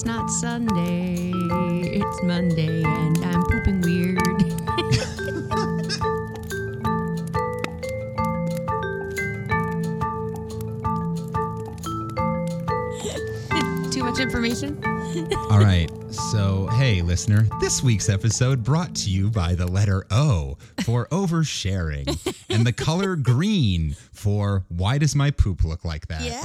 [0.00, 1.30] It's not Sunday.
[1.30, 4.18] It's Monday, and I'm pooping weird.
[13.92, 14.82] Too much information?
[15.50, 15.90] All right.
[16.10, 22.08] So, hey, listener, this week's episode brought to you by the letter O for oversharing
[22.48, 26.22] and the color green for why does my poop look like that?
[26.22, 26.42] Yeah.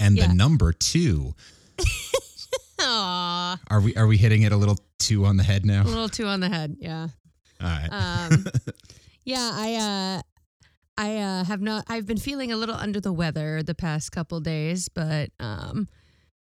[0.00, 0.26] And Yeah.
[0.28, 1.34] the number 2.
[2.80, 3.58] Aw.
[3.68, 5.82] Are we are we hitting it a little too on the head now?
[5.82, 6.76] A little too on the head.
[6.80, 7.08] Yeah.
[7.60, 7.88] All right.
[7.90, 8.46] Um,
[9.24, 10.22] yeah, I uh,
[10.96, 11.84] I uh, have not.
[11.88, 15.88] I've been feeling a little under the weather the past couple days, but um,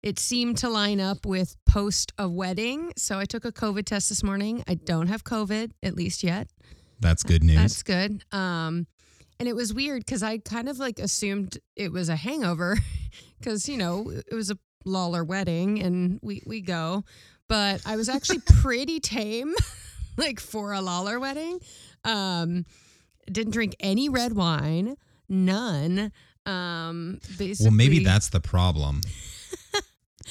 [0.04, 2.94] it seemed to line up with post a wedding.
[2.96, 4.64] So I took a COVID test this morning.
[4.68, 6.48] I don't have COVID, at least yet.
[7.00, 7.56] That's good news.
[7.58, 8.24] That's good.
[8.32, 8.86] Um,
[9.40, 12.78] and it was weird because I kind of like assumed it was a hangover
[13.40, 17.04] because you know it was a Lawler wedding and we we go,
[17.48, 19.54] but I was actually pretty tame,
[20.18, 21.60] like for a Lawler wedding.
[22.04, 22.66] Um,
[23.32, 24.96] didn't drink any red wine,
[25.28, 26.12] none.
[26.46, 29.02] Um, basically, well, maybe that's the problem.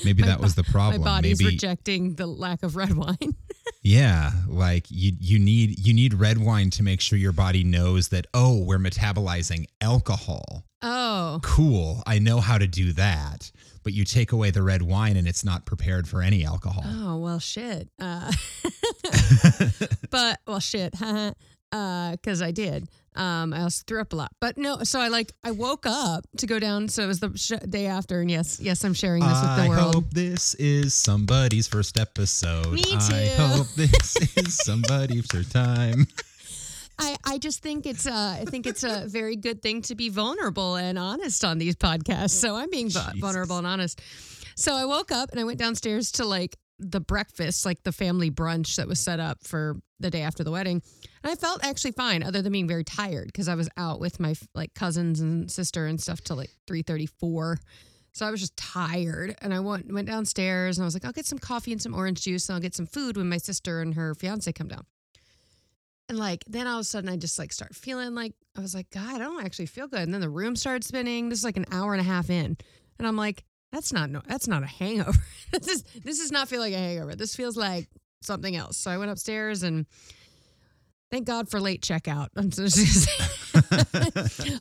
[0.05, 1.03] Maybe that was the problem.
[1.03, 3.17] my body's maybe rejecting the lack of red wine.
[3.81, 8.09] Yeah, like you you need you need red wine to make sure your body knows
[8.09, 10.65] that oh, we're metabolizing alcohol.
[10.83, 12.03] oh, Cool.
[12.07, 13.51] I know how to do that.
[13.85, 16.83] But you take away the red wine and it's not prepared for any alcohol.
[16.85, 17.89] Oh well, shit.
[17.99, 18.31] Uh,
[20.11, 20.95] but well, shit,
[21.71, 22.89] because I did.
[23.15, 24.85] Um, I also threw up a lot, but no.
[24.85, 26.89] So I like I woke up to go down.
[26.89, 29.63] So it was the sh- day after, and yes, yes, I'm sharing this with I
[29.65, 29.81] the world.
[29.81, 32.71] I hope this is somebody's first episode.
[32.71, 32.97] Me too.
[33.13, 36.07] I hope this is somebody's first time.
[37.01, 40.09] I, I just think it's uh, I think it's a very good thing to be
[40.09, 42.31] vulnerable and honest on these podcasts.
[42.31, 43.19] So I'm being Jesus.
[43.19, 44.01] vulnerable and honest.
[44.55, 48.31] So I woke up and I went downstairs to like the breakfast, like the family
[48.31, 50.83] brunch that was set up for the day after the wedding.
[51.23, 54.21] And I felt actually fine, other than being very tired because I was out with
[54.21, 57.59] my like cousins and sister and stuff till like three thirty four.
[58.13, 61.13] So I was just tired, and I went went downstairs and I was like, I'll
[61.13, 63.81] get some coffee and some orange juice, and I'll get some food when my sister
[63.81, 64.87] and her fiance come down.
[66.09, 68.75] And like then all of a sudden I just like start feeling like I was
[68.75, 70.01] like, God, I don't actually feel good.
[70.01, 71.29] And then the room started spinning.
[71.29, 72.57] This is like an hour and a half in.
[72.99, 75.19] And I'm like, that's not no that's not a hangover.
[75.53, 77.15] this is this does not feel like a hangover.
[77.15, 77.89] This feels like
[78.23, 78.77] something else.
[78.79, 79.87] So I went upstairs and
[81.11, 82.29] thank God for late checkout.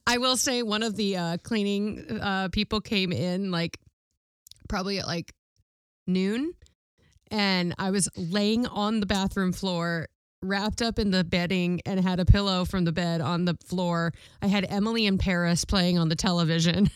[0.07, 3.79] I will say one of the uh, cleaning uh, people came in like
[4.69, 5.33] probably at like
[6.05, 6.53] noon,
[7.31, 10.07] and I was laying on the bathroom floor,
[10.41, 14.13] wrapped up in the bedding, and had a pillow from the bed on the floor.
[14.41, 16.89] I had Emily in Paris playing on the television,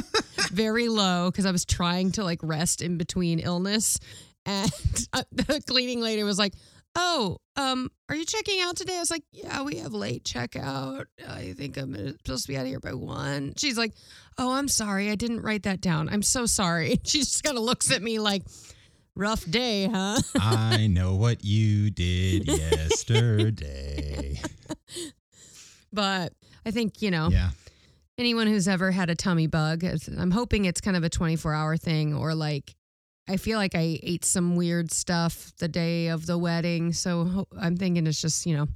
[0.52, 3.98] very low because I was trying to like rest in between illness.
[4.44, 4.70] And
[5.32, 6.54] the cleaning lady was like,
[6.96, 11.04] "Oh, um, are you checking out today?" I was like, "Yeah, we have late checkout.
[11.28, 13.92] I think I'm supposed to be out of here by one." She's like,
[14.38, 16.08] "Oh, I'm sorry, I didn't write that down.
[16.08, 18.42] I'm so sorry." She just kind of looks at me like,
[19.14, 24.40] "Rough day, huh?" I know what you did yesterday.
[25.92, 26.32] But
[26.66, 27.50] I think you know Yeah.
[28.18, 31.76] anyone who's ever had a tummy bug, I'm hoping it's kind of a 24 hour
[31.76, 32.74] thing or like.
[33.28, 37.76] I feel like I ate some weird stuff the day of the wedding, so I'm
[37.76, 38.68] thinking it's just you know,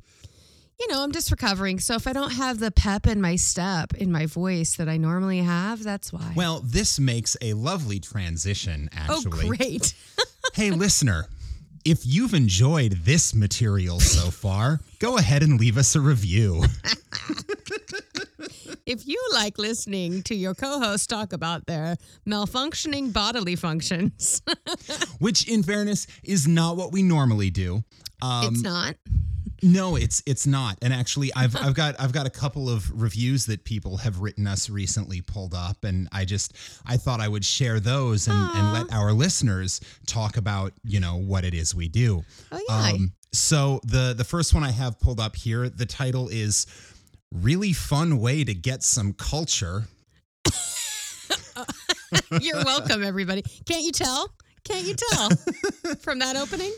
[0.81, 1.79] you know, I'm just recovering.
[1.79, 4.97] So if I don't have the pep in my step in my voice that I
[4.97, 6.33] normally have, that's why.
[6.35, 9.15] Well, this makes a lovely transition, actually.
[9.15, 9.57] oh, actually.
[9.57, 9.95] great!
[10.55, 11.27] Hey, listener,
[11.85, 16.63] if you've enjoyed this material so far, go ahead and leave us a review.
[18.87, 21.97] if you like listening to your co-host talk about their
[22.27, 24.43] malfunctioning bodily functions,
[25.19, 27.83] Which, in fairness, is not what we normally do.
[28.23, 28.95] Um, it's not.
[29.63, 30.79] No, it's it's not.
[30.83, 34.47] And actually, I've I've got I've got a couple of reviews that people have written
[34.47, 38.73] us recently pulled up, and I just I thought I would share those and, and
[38.73, 42.23] let our listeners talk about you know what it is we do.
[42.53, 42.93] Oh yeah.
[42.93, 46.67] Um, so the the first one I have pulled up here, the title is
[47.33, 49.85] "Really Fun Way to Get Some Culture."
[52.41, 53.43] You're welcome, everybody.
[53.67, 54.33] Can't you tell?
[54.65, 55.31] Can't you tell
[56.01, 56.73] from that opening?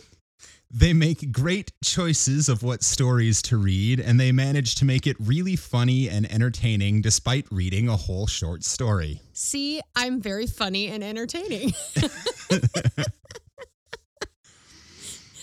[0.75, 5.17] They make great choices of what stories to read, and they manage to make it
[5.21, 9.21] really funny and entertaining despite reading a whole short story.
[9.35, 11.75] See, I'm very funny and entertaining.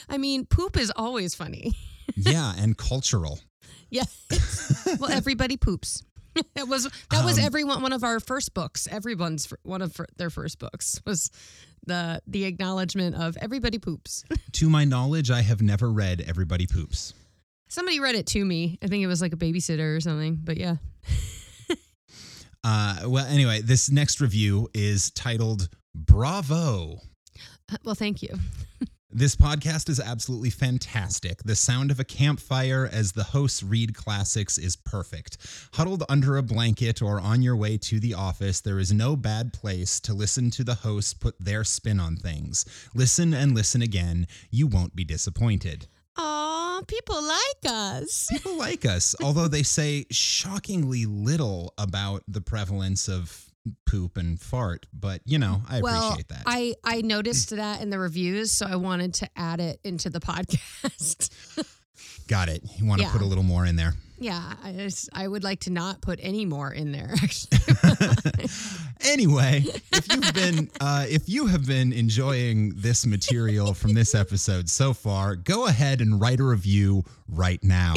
[0.09, 1.73] I mean, poop is always funny.
[2.15, 3.39] yeah, and cultural.
[3.91, 4.03] Yeah.
[4.99, 6.03] well, everybody poops.
[6.55, 8.87] it was that was Um, everyone one of our first books.
[8.89, 11.31] Everyone's one of their first books was
[11.85, 14.23] the the acknowledgement of everybody poops.
[14.53, 17.13] To my knowledge, I have never read Everybody Poops.
[17.69, 18.77] Somebody read it to me.
[18.81, 20.39] I think it was like a babysitter or something.
[20.43, 20.75] But yeah.
[22.61, 26.99] Uh, well, anyway, this next review is titled Bravo.
[27.71, 28.37] Uh, Well, thank you.
[29.11, 31.41] This podcast is absolutely fantastic.
[31.41, 35.37] The sound of a campfire as the hosts read classics is perfect.
[35.73, 39.51] Huddled under a blanket or on your way to the office, there is no bad
[39.51, 42.65] place to listen to the hosts put their spin on things.
[42.93, 44.27] Listen and listen again.
[44.51, 45.87] You won't be disappointed.
[46.15, 48.27] Aw, people like us.
[48.29, 53.48] People like us, although they say shockingly little about the prevalence of
[53.85, 56.43] poop and fart, but you know, I well, appreciate that.
[56.45, 60.19] I I noticed that in the reviews, so I wanted to add it into the
[60.21, 61.29] podcast.
[62.27, 62.63] Got it.
[62.77, 63.11] You want to Yeah.
[63.11, 63.93] put a little more in there.
[64.19, 67.13] Yeah, I just, I would like to not put any more in there.
[67.23, 67.59] Actually,
[69.01, 69.63] anyway,
[69.93, 74.93] if you've been uh, if you have been enjoying this material from this episode so
[74.93, 77.93] far, go ahead and write a review right now.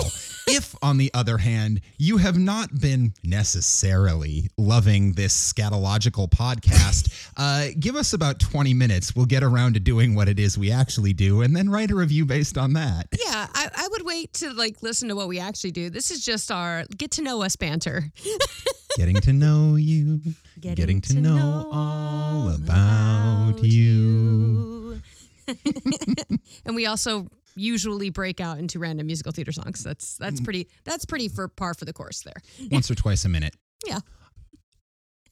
[0.46, 7.68] If, on the other hand, you have not been necessarily loving this scatological podcast, uh,
[7.78, 9.16] give us about 20 minutes.
[9.16, 11.94] We'll get around to doing what it is we actually do and then write a
[11.94, 13.08] review based on that.
[13.12, 15.88] yeah, I, I would wait to like listen to what we actually do.
[15.88, 18.04] This is just our get to know us banter.
[18.96, 20.20] Getting to know you,
[20.60, 25.00] getting, to, know, all about you.
[26.66, 29.82] and we also usually break out into random musical theater songs.
[29.82, 30.44] That's that's Mm.
[30.44, 32.34] pretty that's pretty for par for the course there.
[32.70, 33.54] once or twice a minute.
[33.86, 33.98] Yeah.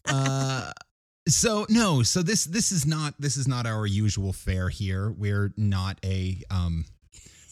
[0.06, 0.72] uh
[1.28, 5.10] so no, so this this is not this is not our usual fare here.
[5.10, 6.86] We're not a um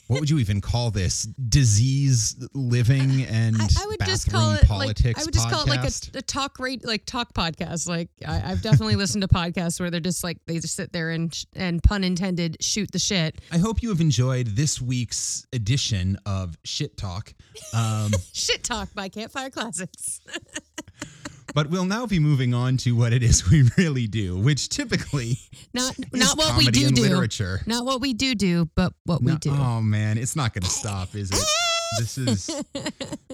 [0.08, 1.25] what would you even call this?
[1.25, 5.69] Disease living and I, I would just call it like I would just call it
[5.69, 7.87] like a, a talk rate like talk podcast.
[7.87, 11.10] Like I, I've definitely listened to podcasts where they're just like they just sit there
[11.10, 13.38] and and pun intended shoot the shit.
[13.52, 17.34] I hope you have enjoyed this week's edition of Shit Talk.
[17.75, 20.20] Um, Shit talk by Campfire Classics.
[21.54, 25.38] but we'll now be moving on to what it is we really do, which typically
[25.74, 27.02] Not not what we do do.
[27.02, 27.60] literature.
[27.66, 29.50] Not what we do do, but what we do.
[29.50, 31.38] Oh man, it's not going to stop, is it?
[31.98, 32.50] this is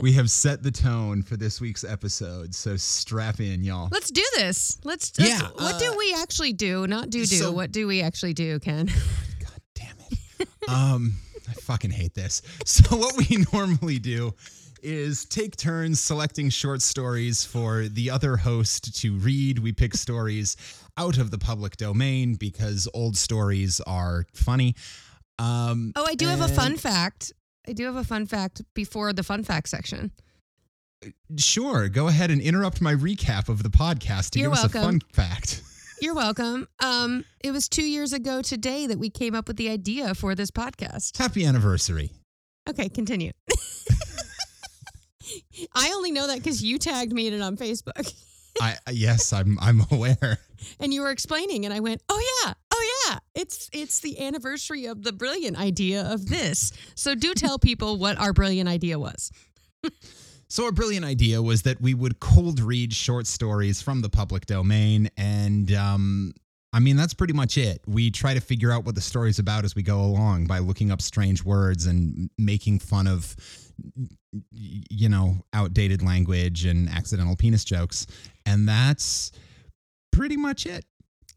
[0.00, 3.88] we have set the tone for this week's episode, so strap in, y'all.
[3.90, 4.78] Let's do this.
[4.84, 5.12] Let's.
[5.18, 6.86] let's- Yeah, what do uh, we actually do?
[6.86, 7.36] Not do do.
[7.36, 8.86] so- what do we actually do, Ken?
[8.86, 9.96] God damn
[10.38, 10.48] it.
[10.68, 11.14] Um,
[11.48, 12.42] I fucking hate this.
[12.64, 14.34] So what we normally do
[14.84, 19.58] is take turns selecting short stories for the other host to read.
[19.58, 20.56] We pick stories
[20.96, 24.74] out of the public domain because old stories are funny.
[25.38, 27.32] Um, Oh, I do have a fun fact.
[27.66, 30.12] I do have a fun fact before the fun fact section.
[31.36, 34.68] Sure, go ahead and interrupt my recap of the podcast to You're give us a
[34.68, 35.62] fun fact.
[36.00, 36.68] You're welcome.
[36.80, 40.34] Um, it was two years ago today that we came up with the idea for
[40.34, 41.16] this podcast.
[41.16, 42.10] Happy anniversary.
[42.68, 43.32] Okay, continue.
[45.74, 48.12] I only know that because you tagged me in it on Facebook,
[48.60, 50.38] I yes, I'm I'm aware.
[50.80, 54.86] and you were explaining, and I went, "Oh yeah, oh yeah, it's it's the anniversary
[54.86, 59.30] of the brilliant idea of this." So do tell people what our brilliant idea was.
[60.48, 64.46] So our brilliant idea was that we would cold read short stories from the public
[64.46, 66.32] domain and um
[66.72, 67.82] I mean that's pretty much it.
[67.86, 70.90] We try to figure out what the story's about as we go along by looking
[70.90, 73.34] up strange words and making fun of
[74.50, 78.06] you know, outdated language and accidental penis jokes.
[78.46, 79.32] And that's
[80.12, 80.84] pretty much it.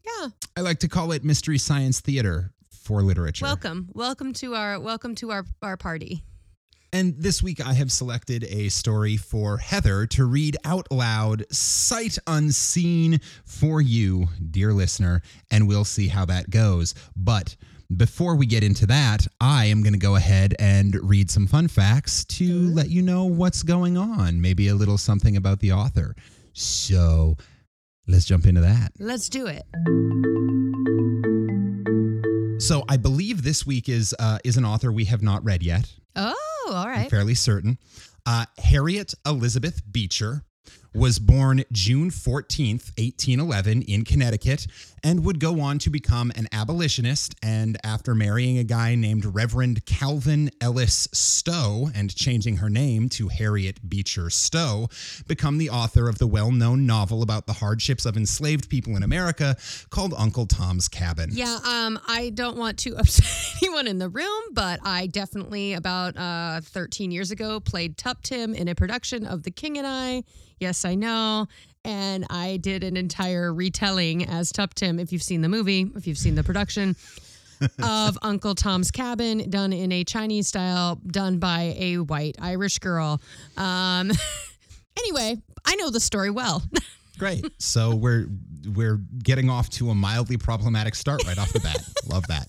[0.04, 0.28] Yeah.
[0.56, 3.44] I like to call it mystery science theater for literature.
[3.44, 6.24] Welcome, welcome to our welcome to our our party.
[6.90, 12.16] And this week I have selected a story for Heather to read out loud, sight
[12.26, 16.94] unseen for you, dear listener, and we'll see how that goes.
[17.14, 17.56] But
[17.96, 21.68] before we get into that, I am going to go ahead and read some fun
[21.68, 26.14] facts to let you know what's going on, maybe a little something about the author.
[26.52, 27.36] So
[28.06, 28.92] let's jump into that.
[28.98, 29.64] Let's do it.
[32.60, 35.90] So I believe this week is uh, is an author we have not read yet.
[36.16, 36.34] Oh,
[36.68, 37.04] all right.
[37.04, 37.78] I'm fairly certain.
[38.26, 40.42] Uh, Harriet Elizabeth Beecher
[40.94, 44.66] was born June 14th, 1811, in Connecticut,
[45.04, 47.34] and would go on to become an abolitionist.
[47.42, 53.28] And after marrying a guy named Reverend Calvin Ellis Stowe and changing her name to
[53.28, 54.88] Harriet Beecher Stowe,
[55.26, 59.02] become the author of the well known novel about the hardships of enslaved people in
[59.02, 59.56] America
[59.90, 61.30] called Uncle Tom's Cabin.
[61.32, 66.16] Yeah, um, I don't want to upset anyone in the room, but I definitely about
[66.16, 70.24] uh, 13 years ago played Tuptim in a production of The King and I.
[70.60, 71.46] Yes, I know.
[71.84, 76.18] And I did an entire retelling as Tuptim, if you've seen the movie, if you've
[76.18, 76.96] seen the production.
[77.82, 83.20] of Uncle Tom's Cabin, done in a Chinese style, done by a white Irish girl.
[83.56, 84.12] Um,
[84.98, 86.62] anyway, I know the story well.
[87.18, 87.44] Great.
[87.58, 88.28] So we're
[88.74, 91.78] we're getting off to a mildly problematic start right off the bat.
[92.06, 92.46] Love that.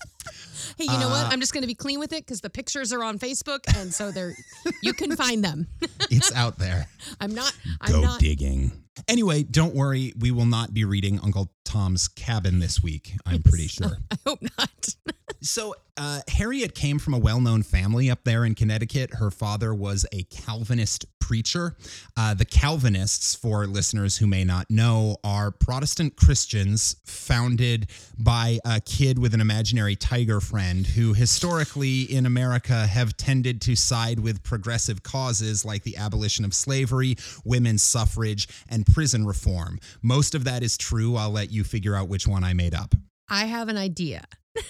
[0.80, 1.26] Hey, you know what?
[1.26, 3.92] I'm just going to be clean with it because the pictures are on Facebook, and
[3.92, 4.34] so they're
[4.82, 5.66] you can find them.
[6.12, 6.88] It's out there.
[7.20, 7.52] I'm not.
[7.80, 8.18] I'm Go not.
[8.18, 8.72] digging.
[9.06, 10.12] Anyway, don't worry.
[10.18, 13.12] We will not be reading Uncle Tom's Cabin this week.
[13.24, 13.98] I'm pretty sure.
[14.10, 14.88] I hope not.
[15.42, 19.14] So, uh, Harriet came from a well known family up there in Connecticut.
[19.14, 21.76] Her father was a Calvinist preacher.
[22.16, 28.80] Uh, the Calvinists, for listeners who may not know, are Protestant Christians founded by a
[28.80, 34.42] kid with an imaginary tiger friend who historically in America have tended to side with
[34.42, 39.78] progressive causes like the abolition of slavery, women's suffrage, and prison reform.
[40.02, 41.14] Most of that is true.
[41.14, 42.96] I'll let you figure out which one I made up.
[43.28, 44.24] I have an idea.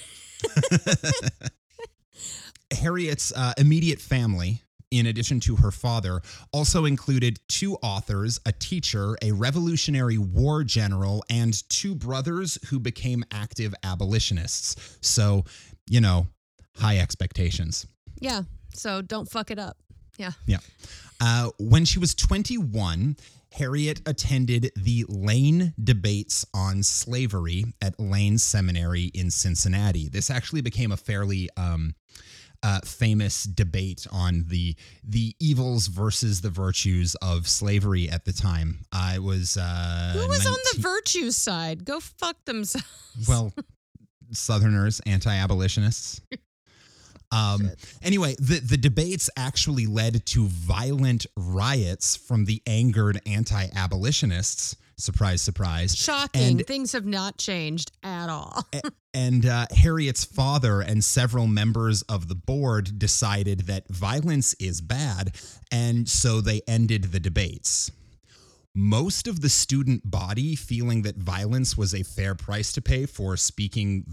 [2.71, 4.61] Harriet's uh, immediate family,
[4.91, 6.21] in addition to her father,
[6.53, 13.25] also included two authors, a teacher, a Revolutionary War general, and two brothers who became
[13.33, 14.99] active abolitionists.
[15.01, 15.45] So,
[15.89, 16.27] you know,
[16.77, 17.87] high expectations.
[18.21, 18.43] Yeah.
[18.75, 19.77] So don't fuck it up.
[20.19, 20.33] Yeah.
[20.47, 20.59] Yeah.
[21.21, 23.17] Uh, when she was 21,
[23.53, 30.09] Harriet attended the Lane debates on slavery at Lane Seminary in Cincinnati.
[30.09, 31.95] This actually became a fairly um,
[32.63, 38.81] uh, famous debate on the the evils versus the virtues of slavery at the time.
[38.93, 41.85] I was uh, Who was on the virtue side?
[41.85, 42.87] Go fuck themselves.
[43.29, 43.53] well,
[44.33, 46.21] Southerners, anti-abolitionists.
[47.33, 47.71] Um,
[48.03, 54.77] anyway, the, the debates actually led to violent riots from the angered anti-abolitionists.
[55.01, 55.97] Surprise, surprise.
[55.97, 56.43] Shocking.
[56.61, 58.67] And- Things have not changed at all.
[59.13, 65.35] And uh, Harriet's father and several members of the board decided that violence is bad,
[65.73, 67.91] and so they ended the debates.
[68.75, 73.37] Most of the student body, feeling that violence was a fair price to pay for
[73.37, 74.07] speaking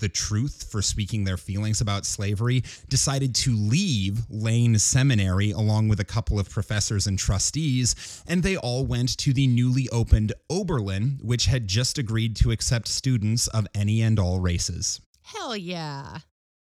[0.00, 6.00] the truth, for speaking their feelings about slavery, decided to leave Lane Seminary along with
[6.00, 11.20] a couple of professors and trustees, and they all went to the newly opened Oberlin,
[11.22, 15.00] which had just agreed to accept students of any and all races.
[15.22, 16.18] Hell yeah.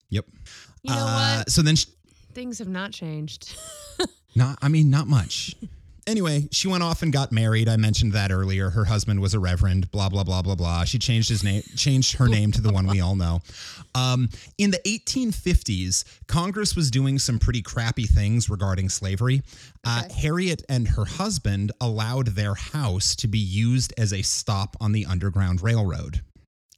[0.10, 0.26] Yep.
[0.84, 1.52] You know Uh, what?
[1.52, 1.88] So then, sh
[2.34, 3.58] Things have not changed.
[4.36, 5.54] not, I mean, not much.
[6.08, 7.68] Anyway, she went off and got married.
[7.68, 8.70] I mentioned that earlier.
[8.70, 9.90] Her husband was a reverend.
[9.90, 10.84] Blah blah blah blah blah.
[10.84, 13.42] She changed his name, changed her name to the one we all know.
[13.96, 19.42] Um, in the 1850s, Congress was doing some pretty crappy things regarding slavery.
[19.84, 24.92] Uh, Harriet and her husband allowed their house to be used as a stop on
[24.92, 26.22] the Underground Railroad.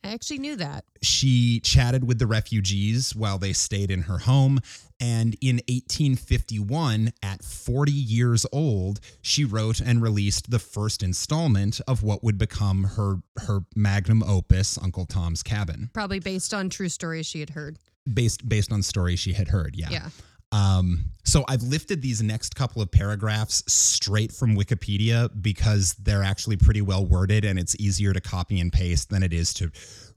[0.07, 0.85] I actually knew that.
[1.01, 4.59] She chatted with the refugees while they stayed in her home.
[4.99, 12.03] And in 1851, at 40 years old, she wrote and released the first installment of
[12.03, 17.25] what would become her, her magnum opus, Uncle Tom's Cabin, Probably based on true stories
[17.25, 17.77] she had heard.
[18.11, 19.75] based, based on stories she had heard.
[19.75, 19.89] Yeah.
[19.91, 20.09] Yeah.
[20.51, 26.55] Um, so I've lifted these next couple of paragraphs straight from Wikipedia because they're actually
[26.55, 29.69] pretty well worded and it's easier to copy and paste than it is to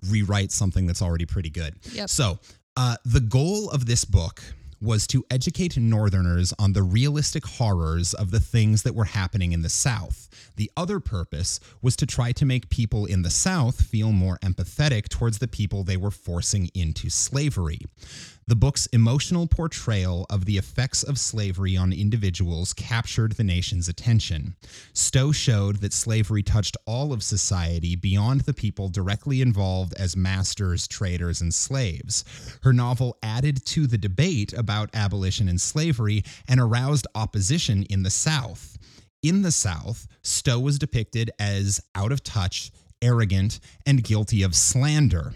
[0.08, 1.74] rewrite something that's already pretty good.
[1.92, 2.08] Yep.
[2.08, 2.38] So
[2.76, 4.40] uh, the goal of this book
[4.80, 9.62] was to educate Northerners on the realistic horrors of the things that were happening in
[9.62, 10.28] the South.
[10.56, 15.08] The other purpose was to try to make people in the South feel more empathetic
[15.08, 17.80] towards the people they were forcing into slavery.
[18.50, 24.56] The book's emotional portrayal of the effects of slavery on individuals captured the nation's attention.
[24.92, 30.88] Stowe showed that slavery touched all of society beyond the people directly involved as masters,
[30.88, 32.24] traders, and slaves.
[32.64, 38.10] Her novel added to the debate about abolition and slavery and aroused opposition in the
[38.10, 38.78] South.
[39.22, 45.34] In the South, Stowe was depicted as out of touch, arrogant, and guilty of slander.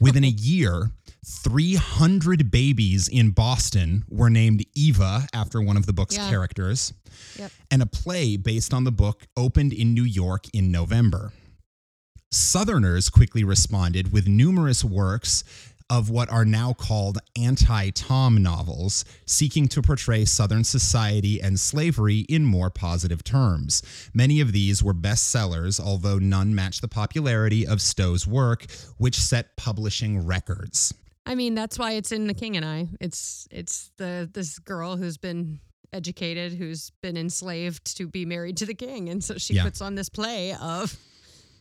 [0.00, 0.92] Within a year,
[1.24, 6.28] 300 babies in Boston were named Eva after one of the book's Yeah.
[6.30, 6.92] characters.
[7.38, 7.52] Yep.
[7.70, 11.32] And a play based on the book opened in New York in November.
[12.32, 15.42] Southerners quickly responded with numerous works
[15.90, 22.20] of what are now called anti Tom novels, seeking to portray Southern society and slavery
[22.20, 23.82] in more positive terms.
[24.14, 29.56] Many of these were bestsellers, although none matched the popularity of Stowe's work, which set
[29.56, 30.94] publishing records.
[31.26, 32.88] I mean, that's why it's in The King and I.
[33.00, 35.60] It's it's the this girl who's been
[35.92, 39.64] educated, who's been enslaved to be married to the king, and so she Yeah.
[39.64, 40.96] puts on this play of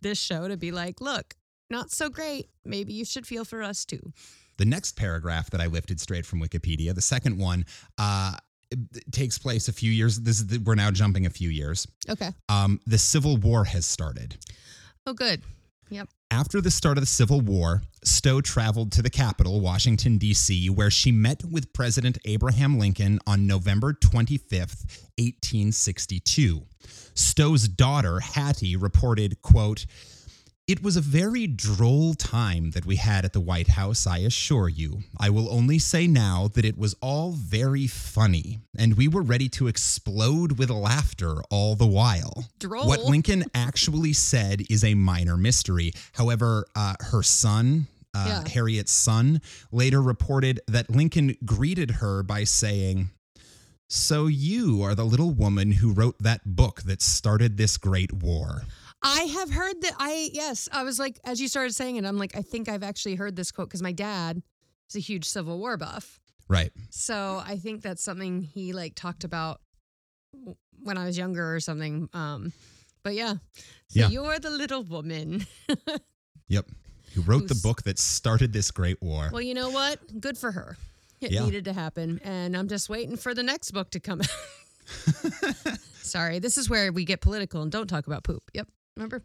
[0.01, 1.33] this show to be like, look,
[1.69, 2.47] not so great.
[2.63, 4.13] Maybe you should feel for us too.
[4.57, 7.65] The next paragraph that I lifted straight from Wikipedia, the second one,
[7.97, 8.35] uh,
[9.11, 10.19] takes place a few years.
[10.19, 11.87] This is the, we're now jumping a few years.
[12.07, 12.29] Okay.
[12.49, 14.37] Um, the Civil War has started.
[15.07, 15.41] Oh, good.
[15.89, 16.07] Yep.
[16.31, 20.91] After the start of the Civil War, Stowe traveled to the capital, Washington, D.C., where
[20.91, 24.85] she met with President Abraham Lincoln on November 25th,
[25.17, 26.61] 1862.
[27.15, 29.87] Stowe's daughter, Hattie, reported, quote,
[30.69, 34.69] it was a very droll time that we had at the White House, I assure
[34.69, 34.99] you.
[35.19, 39.49] I will only say now that it was all very funny, and we were ready
[39.49, 42.45] to explode with laughter all the while.
[42.59, 42.87] Droll.
[42.87, 45.91] What Lincoln actually said is a minor mystery.
[46.13, 48.47] However, uh, her son, uh, Yeah.
[48.47, 53.09] Harriet's son, later reported that Lincoln greeted her by saying,
[53.89, 58.65] So you are the little woman who wrote that book that started this great war.
[59.01, 59.93] I have heard that.
[59.97, 62.83] I yes, I was like, as you started saying it, I'm like, I think I've
[62.83, 64.41] actually heard this quote because my dad
[64.89, 66.19] is a huge Civil War buff.
[66.47, 66.71] Right.
[66.89, 69.61] So I think that's something he like talked about
[70.83, 72.09] when I was younger or something.
[72.13, 72.51] Um,
[73.03, 73.35] but yeah,
[73.87, 74.07] so Yeah.
[74.09, 75.45] you're the little woman.
[76.51, 76.65] Yep.
[77.13, 79.29] Who wrote the book that started this great war.
[79.31, 79.99] well, you know what?
[80.19, 80.77] Good for her.
[81.21, 81.45] It Yeah.
[81.45, 85.77] needed to happen, and I'm just waiting for the next book to come out.
[86.01, 88.41] Sorry, this is where we get political and don't talk about poop.
[88.55, 88.67] Yep,
[88.99, 89.21] remember?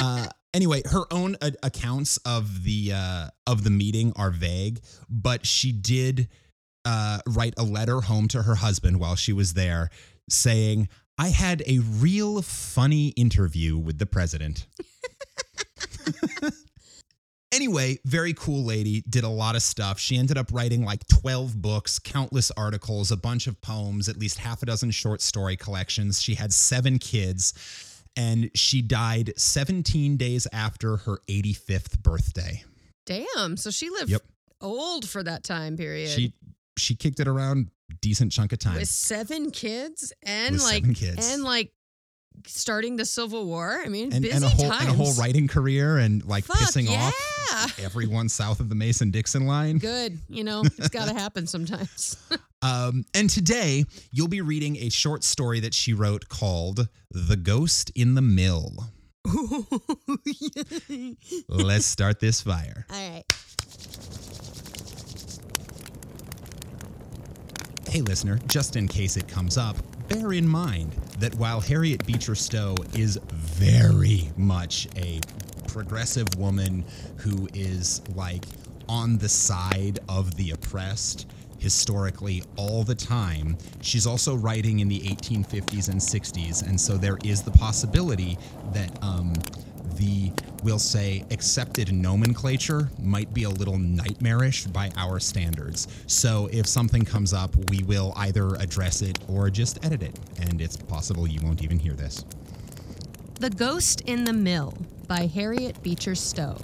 [0.00, 5.46] uh, anyway, her own uh, accounts of the uh, of the meeting are vague, but
[5.46, 6.28] she did
[6.84, 9.90] uh, write a letter home to her husband while she was there,
[10.28, 14.66] saying, "I had a real funny interview with the president."
[17.50, 19.98] Anyway, very cool lady, did a lot of stuff.
[19.98, 24.38] She ended up writing like 12 books, countless articles, a bunch of poems, at least
[24.38, 26.20] half a dozen short story collections.
[26.20, 27.54] She had seven kids,
[28.18, 32.64] and she died 17 days after her 85th birthday.
[33.06, 33.56] Damn.
[33.56, 34.22] So she lived Yep.
[34.60, 36.10] old for that time period.
[36.10, 36.34] She
[36.76, 38.74] she kicked it around decent chunk of time.
[38.76, 41.26] with seven kids and With like kids.
[41.32, 41.72] and like
[42.46, 43.80] starting the Civil War.
[43.84, 44.82] I mean, and, busy and a whole times.
[44.82, 47.06] and a whole writing career and like Fuck pissing yeah.
[47.06, 49.78] off everyone south of the Mason Dixon line.
[49.78, 50.18] Good.
[50.28, 52.16] You know, it's got to happen sometimes.
[52.60, 57.92] Um, and today you'll be reading a short story that she wrote called "The Ghost
[57.94, 58.72] in the Mill."
[61.48, 62.84] Let's start this fire.
[62.90, 63.22] All right.
[67.88, 69.76] Hey, listener, just in case it comes up,
[70.08, 75.20] bear in mind that while Harriet Beecher Stowe is very much a
[75.68, 76.84] progressive woman
[77.16, 78.44] who is like
[78.88, 81.26] on the side of the oppressed
[81.58, 86.66] historically all the time, she's also writing in the 1850s and 60s.
[86.66, 88.38] And so there is the possibility
[88.72, 89.34] that um,
[89.98, 90.32] the,
[90.62, 95.88] we'll say, accepted nomenclature might be a little nightmarish by our standards.
[96.06, 100.18] So if something comes up, we will either address it or just edit it.
[100.40, 102.24] And it's possible you won't even hear this.
[103.40, 104.74] The Ghost in the Mill
[105.06, 106.58] by Harriet Beecher Stowe.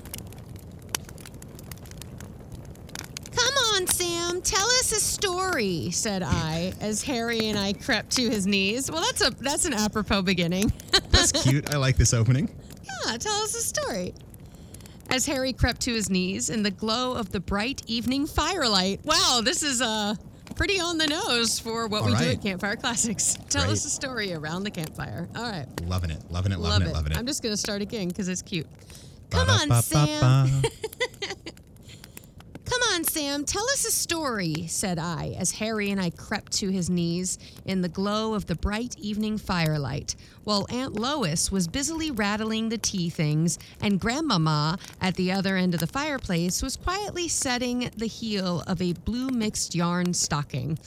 [3.34, 8.28] Come on, Sam, tell us a story, said I, as Harry and I crept to
[8.30, 8.90] his knees.
[8.90, 10.72] Well, that's a that's an apropos beginning.
[11.10, 11.72] That's cute.
[11.72, 12.50] I like this opening.
[12.82, 14.14] Yeah, tell us a story.
[15.10, 19.00] As Harry crept to his knees in the glow of the bright evening firelight.
[19.04, 20.14] Wow, this is uh
[20.56, 23.36] pretty on the nose for what All we do at Campfire Classics.
[23.48, 25.28] Tell us a story around the campfire.
[25.36, 25.66] All right.
[25.86, 26.90] Loving it, loving it, Love loving it.
[26.90, 27.18] it, loving it.
[27.18, 28.66] I'm just going to start again because it's cute.
[29.30, 30.62] Come on, Sam.
[33.04, 36.88] On, Sam, tell us a story, said I, as Harry and I crept to his
[36.88, 42.70] knees in the glow of the bright evening firelight, while Aunt Lois was busily rattling
[42.70, 47.90] the tea things, and Grandmama, at the other end of the fireplace, was quietly setting
[47.94, 50.78] the heel of a blue mixed yarn stocking.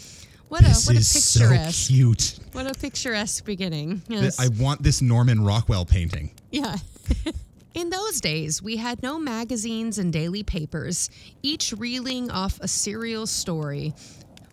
[0.49, 2.39] What a This what a is so picturesque cute.
[2.53, 4.01] what a picturesque beginning.
[4.07, 4.39] Yes.
[4.39, 6.31] I want this Norman Rockwell painting.
[6.49, 6.77] Yeah.
[7.77, 11.11] In those days, we had no magazines and daily papers,
[11.43, 13.93] each reeling off a serial story.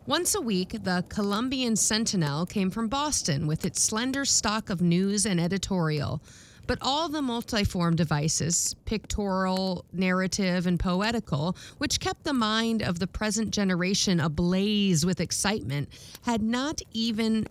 [0.04, 5.24] Once a week, the Columbian Sentinel came from Boston with its slender stock of news
[5.24, 6.20] and editorial.
[6.66, 13.06] But all the multiform devices, pictorial, narrative, and poetical, which kept the mind of the
[13.06, 15.88] present generation ablaze with excitement,
[16.26, 17.48] had not even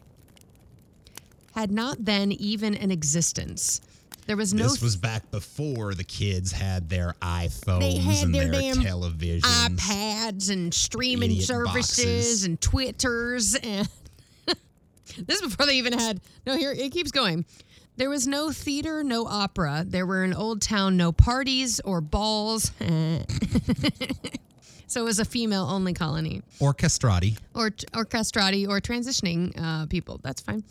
[1.56, 3.82] had not then even an existence.
[4.26, 8.36] There was no This was back before the kids had their iPhones They had and
[8.36, 9.42] their their, damn televisions.
[9.42, 12.44] iPads and streaming services boxes.
[12.46, 13.88] and Twitters and
[15.28, 17.46] this is before they even had no here it keeps going.
[17.96, 19.84] There was no theater, no opera.
[19.88, 22.72] There were in Old Town no parties or balls.
[24.88, 27.38] so it was a female only colony Orchestrati.
[27.54, 30.20] or orchestrati or transitioning uh, people.
[30.24, 30.64] That's fine.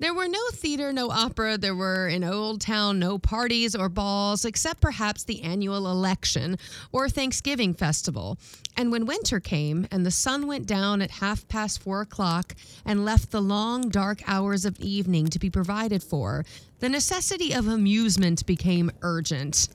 [0.00, 1.58] There were no theater, no opera.
[1.58, 6.56] There were in Old Town no parties or balls, except perhaps the annual election
[6.92, 8.38] or Thanksgiving festival.
[8.76, 13.04] And when winter came and the sun went down at half past four o'clock and
[13.04, 16.44] left the long, dark hours of evening to be provided for,
[16.78, 19.68] the necessity of amusement became urgent.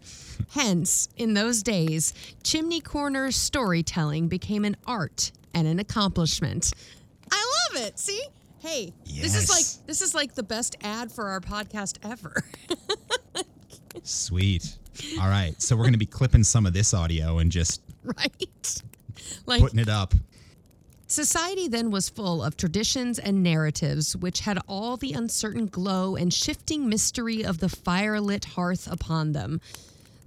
[0.52, 6.72] Hence, in those days, chimney corner storytelling became an art and an accomplishment.
[7.30, 8.00] I love it.
[8.00, 8.22] See?
[8.64, 12.34] Hey, this is like this is like the best ad for our podcast ever.
[14.04, 14.78] Sweet.
[15.20, 15.62] All right.
[15.62, 18.82] So we're going to be clipping some of this audio and just right?
[19.46, 20.14] Like putting it up.
[21.08, 26.34] Society then was full of traditions and narratives which had all the uncertain glow and
[26.34, 29.60] shifting mystery of the firelit hearth upon them.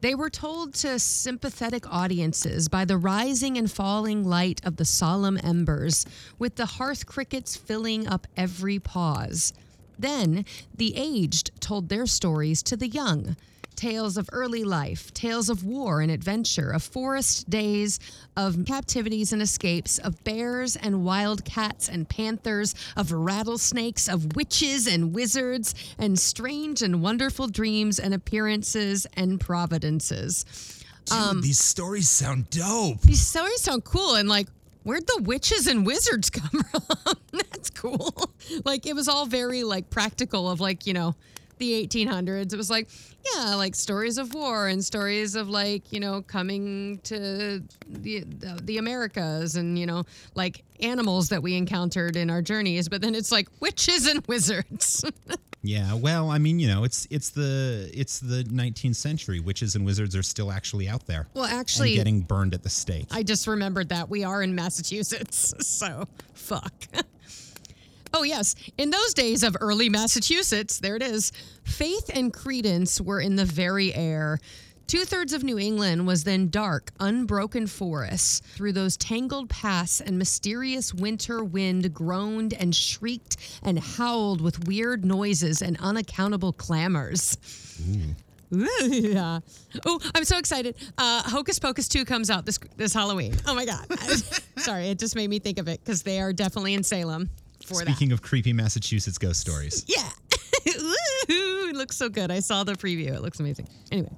[0.07, 5.37] They were told to sympathetic audiences by the rising and falling light of the solemn
[5.43, 6.07] embers,
[6.39, 9.53] with the hearth crickets filling up every pause.
[9.99, 13.37] Then the aged told their stories to the young
[13.77, 18.01] tales of early life, tales of war and adventure, of forest days,
[18.37, 24.87] of captivities and escapes, of bears and wild cats and panthers, of rattlesnakes, of witches
[24.87, 30.45] and wizards, and strange and wonderful dreams and appearances and providences.
[31.05, 33.01] Dude, um, these stories sound dope.
[33.03, 34.49] These stories sound cool and like
[34.83, 37.15] where'd the witches and wizards come from?
[37.33, 38.15] That's cool.
[38.65, 41.15] Like it was all very like practical of like, you know,
[41.59, 42.53] the 1800s.
[42.53, 42.89] It was like,
[43.35, 47.19] yeah, like stories of war and stories of like, you know, coming to
[47.89, 52.89] the the, the Americas and, you know, like animals that we encountered in our journeys,
[52.89, 55.05] but then it's like witches and wizards.
[55.63, 59.41] Yeah, well, I mean, you know, it's it's the it's the 19th century.
[59.41, 61.27] Witches and wizards are still actually out there.
[61.35, 63.07] well, actually getting burned at the stake.
[63.11, 65.55] I just remembered that we are in Massachusetts.
[65.67, 66.73] So, fuck.
[68.15, 68.55] Oh, yes.
[68.79, 71.33] In those days of early Massachusetts, there it is,
[71.65, 74.39] faith and credence were in the very air.
[74.87, 78.41] Two thirds of New England was then dark, unbroken forests.
[78.55, 85.05] Through those tangled paths and mysterious winter wind groaned and shrieked and howled with weird
[85.05, 87.37] noises and unaccountable clamors.
[88.81, 89.41] Yeah.
[89.85, 90.77] Oh, I'm so excited.
[90.97, 93.35] Uh, Hocus Pocus 2 comes out this this Halloween.
[93.45, 93.87] Oh my God.
[94.57, 97.29] Sorry, it just made me think of it because they are definitely in Salem
[97.67, 99.85] for Speaking of creepy Massachusetts ghost stories.
[99.87, 100.09] Yeah.
[101.31, 102.31] Ooh, it looks so good.
[102.31, 103.09] I saw the preview.
[103.15, 103.69] It looks amazing.
[103.91, 104.11] Anyway.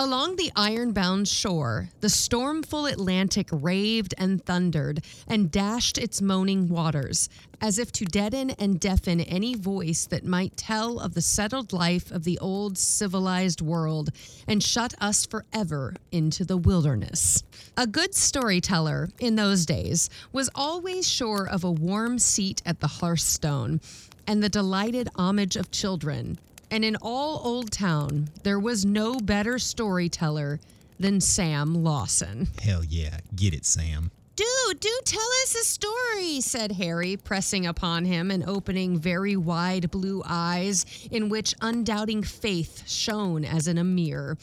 [0.00, 7.28] Along the iron-bound shore, the stormful Atlantic raved and thundered and dashed its moaning waters,
[7.60, 12.12] as if to deaden and deafen any voice that might tell of the settled life
[12.12, 14.10] of the old civilized world
[14.46, 17.42] and shut us forever into the wilderness.
[17.76, 22.86] A good storyteller in those days was always sure of a warm seat at the
[22.86, 23.80] hearthstone
[24.28, 26.38] and the delighted homage of children.
[26.70, 30.60] And in all Old Town, there was no better storyteller
[31.00, 32.48] than Sam Lawson.
[32.62, 34.10] Hell yeah, get it, Sam.
[34.36, 39.90] Dude, do tell us a story, said Harry, pressing upon him and opening very wide
[39.90, 44.36] blue eyes in which undoubting faith shone as in a mirror.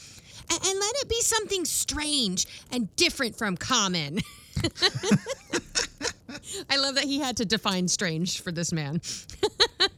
[0.50, 4.20] "A- And let it be something strange and different from common.
[6.70, 9.02] I love that he had to define strange for this man.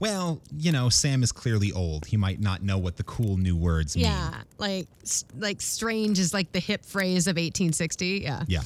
[0.00, 2.06] Well, you know, Sam is clearly old.
[2.06, 4.04] He might not know what the cool new words mean.
[4.04, 4.86] Yeah, like
[5.36, 8.20] like strange is like the hip phrase of 1860.
[8.22, 8.44] Yeah.
[8.46, 8.60] Yeah.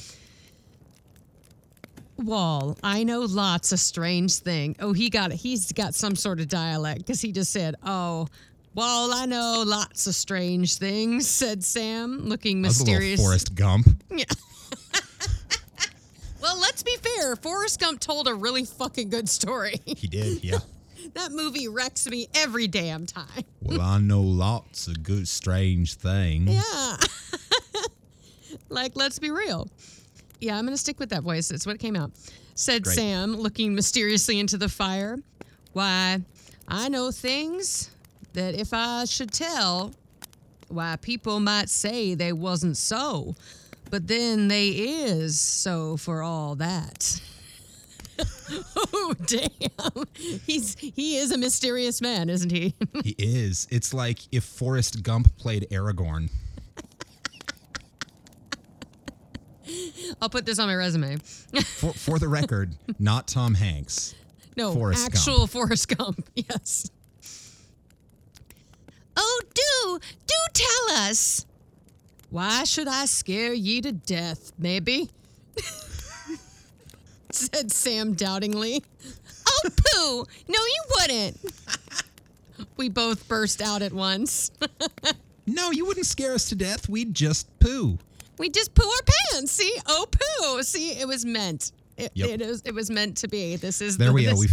[2.17, 4.75] Wall, I know lots of strange thing.
[4.79, 5.37] Oh, he got it.
[5.37, 8.27] He's got some sort of dialect because he just said, "Oh,
[8.75, 13.19] Wall, I know lots of strange things," said Sam, looking That was a mysterious.
[13.19, 13.87] Forrest Gump.
[14.11, 14.25] Yeah.
[16.41, 17.35] well, let's be fair.
[17.35, 19.81] Forrest Gump told a really fucking good story.
[19.85, 20.59] He did, yeah.
[21.13, 23.43] that movie wrecks me every damn time.
[23.61, 26.49] Well, I know lots of good, strange things.
[26.51, 26.97] Yeah.
[28.69, 29.69] like, let's be real.
[30.39, 31.47] Yeah, I'm going to stick with that voice.
[31.47, 32.11] That's what came out.
[32.55, 32.95] Said Great.
[32.95, 35.17] Sam, looking mysteriously into the fire.
[35.73, 36.21] Why,
[36.67, 37.89] I know things
[38.33, 39.93] that if I should tell,
[40.67, 43.35] why, people might say they wasn't so.
[43.89, 47.21] But then they is so for all that.
[48.75, 50.05] oh damn.
[50.45, 52.75] He's he is a mysterious man, isn't he?
[53.03, 53.67] He is.
[53.71, 56.29] It's like if Forrest Gump played Aragorn.
[60.21, 61.17] I'll put this on my resume.
[61.17, 64.13] For, for the record, not Tom Hanks.
[64.55, 65.15] No, Forrest Gump.
[65.15, 66.27] actual Forrest Gump.
[66.35, 66.91] Yes.
[69.15, 71.45] Oh, do, do tell us.
[72.29, 75.09] Why should I scare ye to death, maybe?
[77.53, 78.83] Said Sam doubtingly.
[79.65, 80.25] Oh, pooh.
[80.47, 81.37] No, you wouldn't.
[82.77, 84.51] we both burst out at once.
[85.45, 86.87] No, you wouldn't scare us to death.
[86.89, 87.97] We'd just poo.
[88.39, 89.01] We'd just poo our
[89.33, 89.51] pants.
[89.51, 89.73] See?
[89.85, 90.63] Oh, pooh.
[90.63, 91.73] See, it was meant.
[91.97, 92.29] It, Yep.
[92.29, 93.57] it, is, it was meant to be.
[93.57, 94.31] This is There the, we go.
[94.31, 94.47] this- We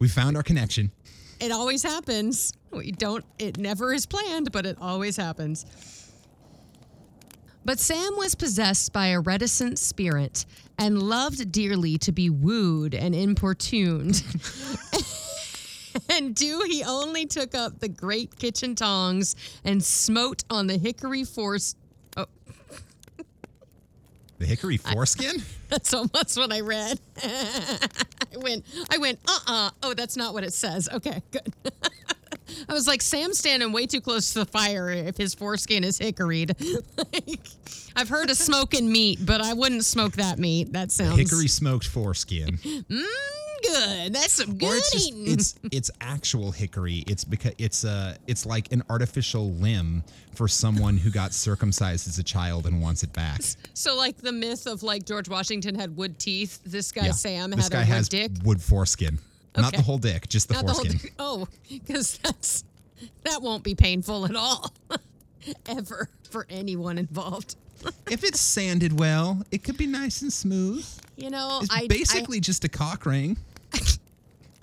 [0.00, 0.90] we found our connection.
[1.38, 2.52] It always happens.
[2.70, 5.66] We don't, it never is planned, but it always happens.
[7.64, 10.44] But Sam was possessed by a reticent spirit
[10.78, 14.22] and loved dearly to be wooed and importuned.
[16.10, 21.24] and do he only took up the great kitchen tongs and smote on the hickory
[21.24, 21.76] force.
[22.16, 22.26] Oh,
[24.38, 25.42] The hickory foreskin?
[25.68, 26.98] that's almost what I read.
[27.22, 30.88] I went, I went, uh uh Oh, that's not what it says.
[30.92, 31.52] Okay, good.
[32.68, 35.98] I was like, Sam's standing way too close to the fire if his foreskin is
[35.98, 36.54] hickoried.
[37.12, 37.40] like,
[37.96, 40.72] I've heard of smoking meat, but I wouldn't smoke that meat.
[40.72, 42.56] That sounds hickory smoked foreskin.
[42.58, 43.04] Mm,
[43.62, 44.12] good.
[44.14, 45.32] That's some good or it's just eating.
[45.32, 47.04] it's it's actual hickory.
[47.06, 50.02] It's because it's uh it's like an artificial limb
[50.34, 53.40] for someone who got circumcised as a child and wants it back.
[53.74, 56.60] so, like the myth of like George Washington had wood teeth.
[56.64, 57.12] This guy Yeah.
[57.12, 58.30] Sam this had guy a wood has dick.
[58.44, 59.18] wood foreskin.
[59.56, 61.10] Not the whole dick, just the Not the whole foreskin.
[61.18, 62.64] Oh, because that's
[63.24, 64.72] that won't be painful at all,
[65.66, 67.56] ever for anyone involved.
[68.10, 70.86] if it's sanded well, it could be nice and smooth.
[71.16, 73.36] You know, It's I basically just a cock ring.
[73.74, 73.80] I,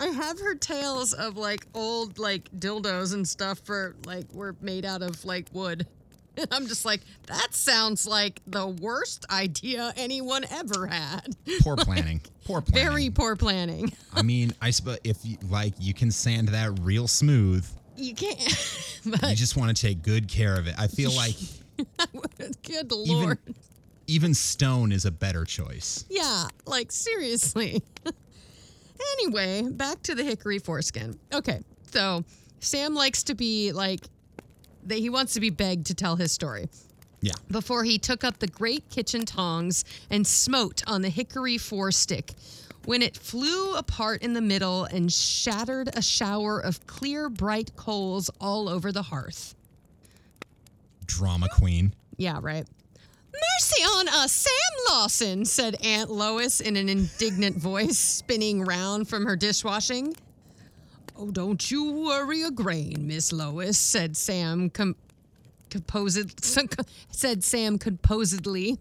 [0.00, 4.84] I have heard tales of like old like dildos and stuff for like were made
[4.84, 5.86] out of like wood.
[6.36, 11.36] And I'm just like, that sounds like the worst idea anyone ever had.
[11.60, 12.22] Poor planning.
[12.50, 12.88] Poor planning.
[12.90, 13.92] Very poor planning.
[14.12, 17.66] I mean, I suppose if you like, you can sand that real smooth.
[17.96, 18.76] You can't.
[19.02, 20.74] You just want to take good care of it.
[20.78, 21.34] I feel like
[22.62, 23.38] good even lord.
[24.06, 26.04] even stone is a better choice.
[26.10, 27.82] Yeah, like seriously.
[29.18, 31.18] anyway, back to the hickory foreskin.
[31.32, 32.24] Okay, so
[32.58, 34.00] Sam likes to be like,
[34.84, 36.68] that he wants to be begged to tell his story.
[37.22, 37.34] Yeah.
[37.50, 42.32] Before he took up the great kitchen tongs and smote on the hickory forestick,
[42.86, 48.30] when it flew apart in the middle and shattered a shower of clear, bright coals
[48.40, 49.54] all over the hearth.
[51.06, 51.94] Drama queen.
[52.16, 52.66] Yeah, right.
[53.32, 59.26] Mercy on us, Sam Lawson, said Aunt Lois in an indignant voice, spinning round from
[59.26, 60.14] her dishwashing.
[61.16, 64.96] Oh, don't you worry a grain, Miss Lois, said Sam com-
[65.70, 66.44] composed-
[67.10, 68.78] said Sam composedly.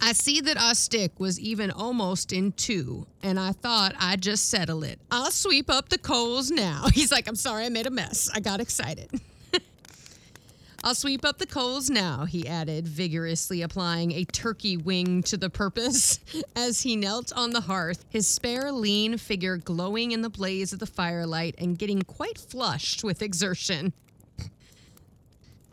[0.00, 4.50] I see that our stick was even almost in two, and I thought I'd just
[4.50, 5.00] settle it.
[5.10, 6.86] I'll sweep up the coals now.
[6.92, 8.28] He's like, I'm sorry, I made a mess.
[8.34, 9.08] I got excited.
[10.84, 15.48] I'll sweep up the coals now, he added, vigorously applying a turkey wing to the
[15.48, 16.20] purpose
[16.54, 20.80] as he knelt on the hearth, his spare, lean figure glowing in the blaze of
[20.80, 23.94] the firelight and getting quite flushed with exertion.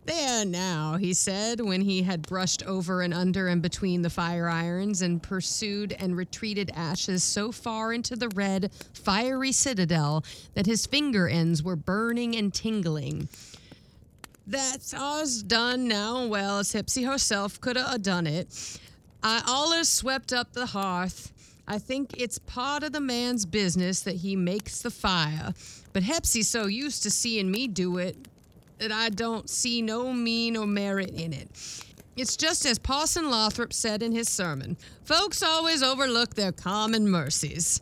[0.05, 4.49] There now, he said, when he had brushed over and under and between the fire
[4.49, 10.23] irons and pursued and retreated ashes so far into the red, fiery citadel
[10.55, 13.29] that his finger ends were burning and tingling.
[14.47, 16.25] That's all's done now.
[16.25, 18.79] Well, as Hepsy herself could have done it.
[19.21, 21.31] I allers swept up the hearth.
[21.67, 25.53] I think it's part of the man's business that he makes the fire.
[25.93, 28.17] But Hepsy's so used to seeing me do it
[28.82, 31.48] that I don't see no mean or merit in it.
[32.17, 37.80] It's just as Parson Lothrop said in his sermon folks always overlook their common mercies.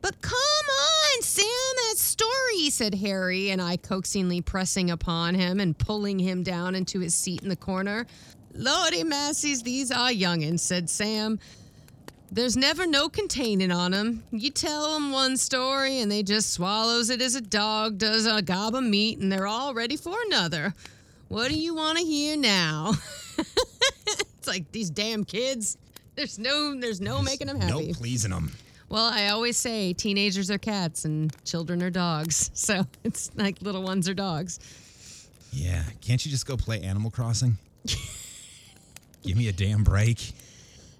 [0.00, 5.76] But come on, Sam, that story, said Harry and I coaxingly pressing upon him and
[5.76, 8.06] pulling him down into his seat in the corner.
[8.54, 11.40] Lordy massies, these are young'uns, said Sam.
[12.32, 14.22] There's never no containing on 'em.
[14.30, 18.40] You tell 'em one story and they just swallows it as a dog does a
[18.40, 20.74] gob of meat and they're all ready for another.
[21.28, 22.94] What do you want to hear now?
[23.38, 25.76] it's like these damn kids.
[26.14, 27.88] There's no there's no making them happy.
[27.88, 28.52] No pleasing them.
[28.88, 32.50] Well, I always say teenagers are cats and children are dogs.
[32.54, 34.60] So it's like little ones are dogs.
[35.52, 37.58] Yeah, can't you just go play Animal Crossing?
[39.24, 40.32] Give me a damn break.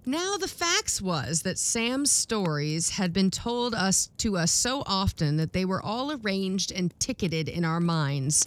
[0.06, 5.36] Now, the facts was that Sam's stories had been told us to us so often
[5.36, 8.46] that they were all arranged and ticketed in our minds.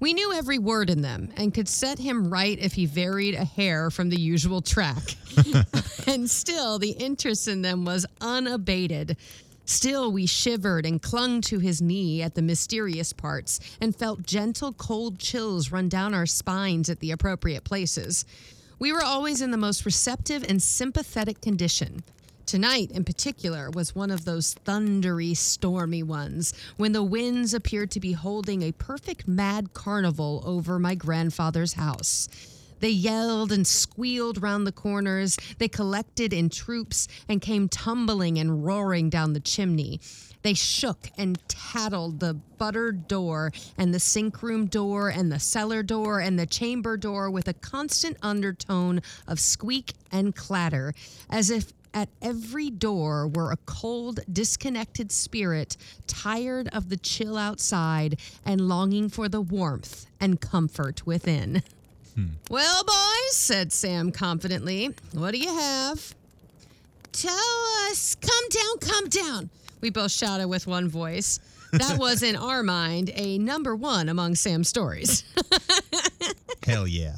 [0.00, 3.44] We knew every word in them and could set him right if he varied a
[3.44, 5.16] hair from the usual track.
[6.06, 9.16] and still, the interest in them was unabated.
[9.66, 14.72] Still, we shivered and clung to his knee at the mysterious parts and felt gentle,
[14.72, 18.24] cold chills run down our spines at the appropriate places.
[18.78, 22.02] We were always in the most receptive and sympathetic condition.
[22.46, 28.00] Tonight, in particular, was one of those thundery, stormy ones when the winds appeared to
[28.00, 32.28] be holding a perfect mad carnival over my grandfather's house.
[32.80, 35.36] They yelled and squealed round the corners.
[35.58, 40.00] They collected in troops and came tumbling and roaring down the chimney.
[40.42, 45.82] They shook and tattled the buttered door and the sink room door and the cellar
[45.82, 50.92] door and the chamber door with a constant undertone of squeak and clatter,
[51.30, 58.20] as if at every door were a cold, disconnected spirit, tired of the chill outside
[58.44, 61.62] and longing for the warmth and comfort within.
[62.50, 66.14] Well, boys, said Sam confidently, what do you have?
[67.12, 69.50] Tell us, come down, come down.
[69.80, 71.40] We both shouted with one voice.
[71.72, 75.24] That was, in our mind, a number one among Sam's stories.
[76.66, 77.16] Hell yeah.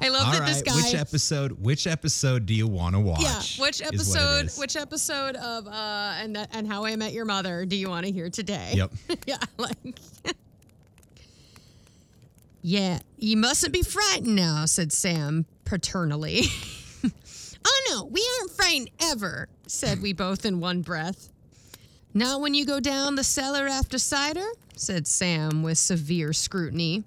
[0.00, 0.74] I love All that right, this guy.
[0.74, 1.52] which episode?
[1.62, 3.22] Which episode do you want to watch?
[3.22, 4.50] yeah, which is what it episode?
[4.58, 8.12] Which episode of uh and and How I Met Your Mother do you want to
[8.12, 8.72] hear today?
[8.74, 8.92] Yep.
[9.26, 9.98] yeah, like.
[12.62, 16.42] yeah, you mustn't be frightened now," said Sam paternally.
[17.64, 21.28] oh no, we aren't frightened ever," said we both in one breath.
[22.12, 27.04] Not when you go down the cellar after cider, said Sam with severe scrutiny.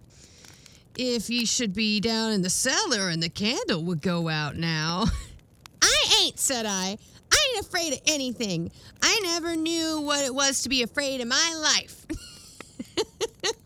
[0.96, 5.06] If ye should be down in the cellar and the candle would go out now.
[5.82, 6.98] I ain't, said I.
[7.32, 8.72] I ain't afraid of anything.
[9.02, 12.06] I never knew what it was to be afraid in my life.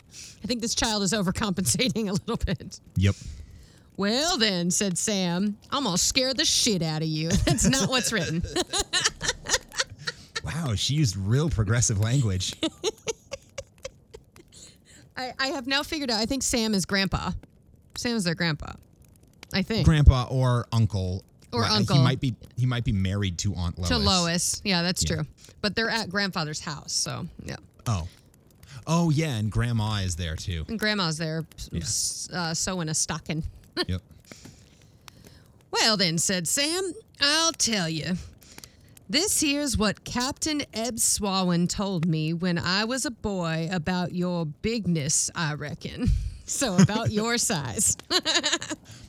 [0.47, 2.79] I think this child is overcompensating a little bit.
[2.95, 3.15] Yep.
[3.97, 7.27] Well, then, said Sam, I'm gonna scare the shit out of you.
[7.45, 8.43] That's not what's written.
[10.45, 12.55] Wow, she used real progressive language.
[15.17, 17.31] I, I have now figured out, I think Sam is grandpa.
[17.97, 18.71] Sam is their grandpa.
[19.53, 19.86] I think.
[19.86, 21.25] Grandpa or uncle.
[21.51, 21.97] Or Right, uncle.
[21.97, 23.89] He might be he might be married to Aunt Lois.
[23.89, 24.62] to Lois.
[24.63, 25.15] Yeah, that's Yeah.
[25.17, 25.25] true.
[25.60, 27.57] But they're at grandfather's house, so yeah.
[27.86, 28.07] Oh.
[28.88, 30.65] Oh yeah, and grandma is there too.
[30.69, 31.45] And grandma's there
[31.76, 33.43] s- uh, sewing a stocking.
[33.88, 34.02] yep.
[35.71, 38.15] Well, then, said Sam, I'll tell you.
[39.10, 44.45] This here's what Captain Eb Swalwin told me when I was a boy about your
[44.45, 46.08] bigness, I reckon.
[46.50, 47.97] So, about your size.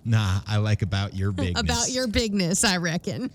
[0.04, 1.60] Nah, I like about your bigness.
[1.60, 3.30] about your bigness, I reckon.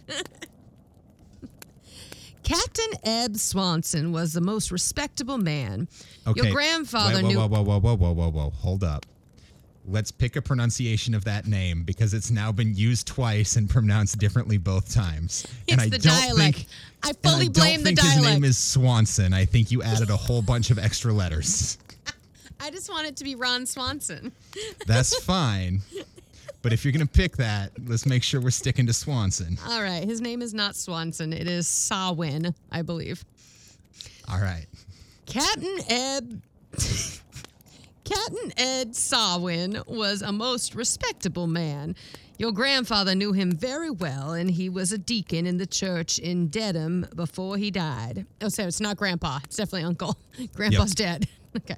[2.44, 5.88] Captain Eb Swanson was the most respectable man.
[6.28, 6.44] Okay.
[6.44, 7.38] Your grandfather whoa, whoa, knew.
[7.38, 8.50] Whoa, whoa, whoa, whoa, whoa, whoa, whoa.
[8.50, 9.06] Hold up.
[9.86, 14.18] Let's pick a pronunciation of that name because it's now been used twice and pronounced
[14.18, 15.46] differently both times.
[15.68, 16.58] It's and I the don't dialect.
[16.58, 16.68] Think,
[17.04, 18.16] I fully I blame the dialect.
[18.16, 19.34] His name is Swanson.
[19.34, 21.78] I think you added a whole bunch of extra letters.
[22.62, 24.32] I just want it to be Ron Swanson.
[24.88, 25.82] That's fine.
[26.64, 29.60] But if you're gonna pick that, let's make sure we're sticking to Swanson.
[29.68, 30.04] All right.
[30.04, 31.34] His name is not Swanson.
[31.34, 33.24] It is Sawin, I believe.
[34.32, 34.66] All right.
[35.28, 36.42] Captain Ed.
[38.06, 41.96] Captain Ed Sawin was a most respectable man.
[42.38, 46.48] Your grandfather knew him very well, and he was a deacon in the church in
[46.48, 48.26] Dedham before he died.
[48.42, 49.40] Oh, so it's not grandpa.
[49.44, 50.18] It's definitely uncle.
[50.56, 51.28] Grandpa's dead.
[51.56, 51.76] Okay.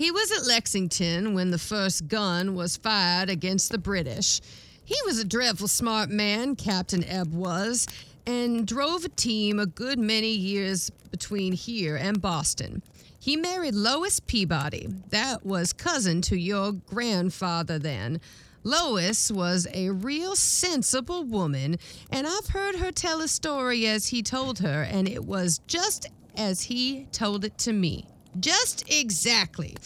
[0.00, 4.40] He was at Lexington when the first gun was fired against the British.
[4.82, 7.86] He was a dreadful smart man, Captain Ebb was,
[8.24, 12.82] and drove a team a good many years between here and Boston.
[13.18, 14.88] He married Lois Peabody.
[15.10, 18.22] That was cousin to your grandfather then.
[18.64, 21.76] Lois was a real sensible woman,
[22.10, 26.06] and I've heard her tell a story as he told her, and it was just
[26.38, 28.06] as he told it to me.
[28.38, 29.76] Just exactly.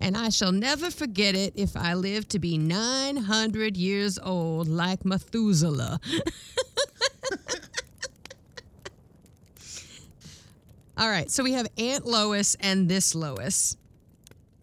[0.00, 5.04] And I shall never forget it if I live to be 900 years old like
[5.04, 6.00] Methuselah.
[10.98, 13.76] All right, so we have Aunt Lois and this Lois.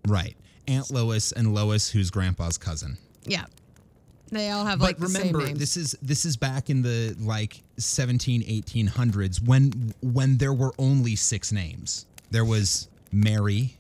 [0.08, 0.38] Right.
[0.68, 2.98] Aunt Lois and Lois, who's grandpa's cousin.
[3.24, 3.46] Yeah.
[4.32, 5.60] They all have But like the remember, same names.
[5.60, 11.16] this is this is back in the like 17, 1800s when when there were only
[11.16, 12.06] six names.
[12.30, 13.78] There was Mary,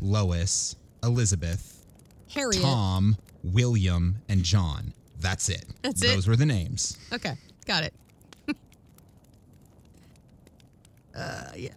[0.00, 1.84] Lois, Elizabeth,
[2.32, 2.62] Harriet.
[2.62, 4.92] Tom, William, and John.
[5.20, 5.64] That's it.
[5.82, 6.08] That's it?
[6.08, 6.96] Those were the names.
[7.12, 7.34] Okay,
[7.66, 7.94] got it.
[11.16, 11.70] uh, yeah.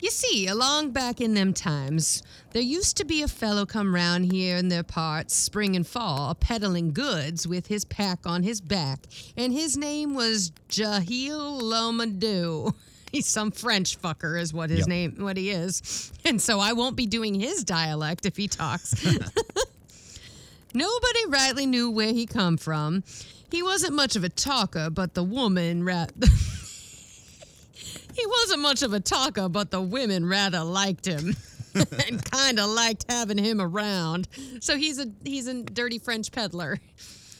[0.00, 2.22] You see, along back in them times,
[2.52, 6.34] there used to be a fellow come round here in their parts, spring and fall,
[6.34, 9.00] peddling goods with his pack on his back,
[9.36, 12.74] and his name was Jahil Lomadou.
[13.12, 14.88] He's some French fucker, is what his Yep.
[14.88, 18.94] name, what he is, and so I won't be doing his dialect if he talks.
[20.74, 23.02] Nobody rightly knew where he come from.
[23.50, 26.06] He wasn't much of a talker, but the woman ra-
[28.14, 31.34] He wasn't much of a talker, but the women rather liked him.
[31.74, 34.26] and kind of liked having him around.
[34.60, 36.78] So he's a he's a dirty French peddler.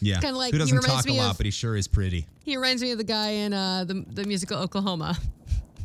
[0.01, 0.21] Yeah.
[0.21, 2.27] Kinda like- Who doesn't reminds talk a lot, of- but he sure is pretty.
[2.45, 5.18] He reminds me of the guy in uh, the the musical Oklahoma.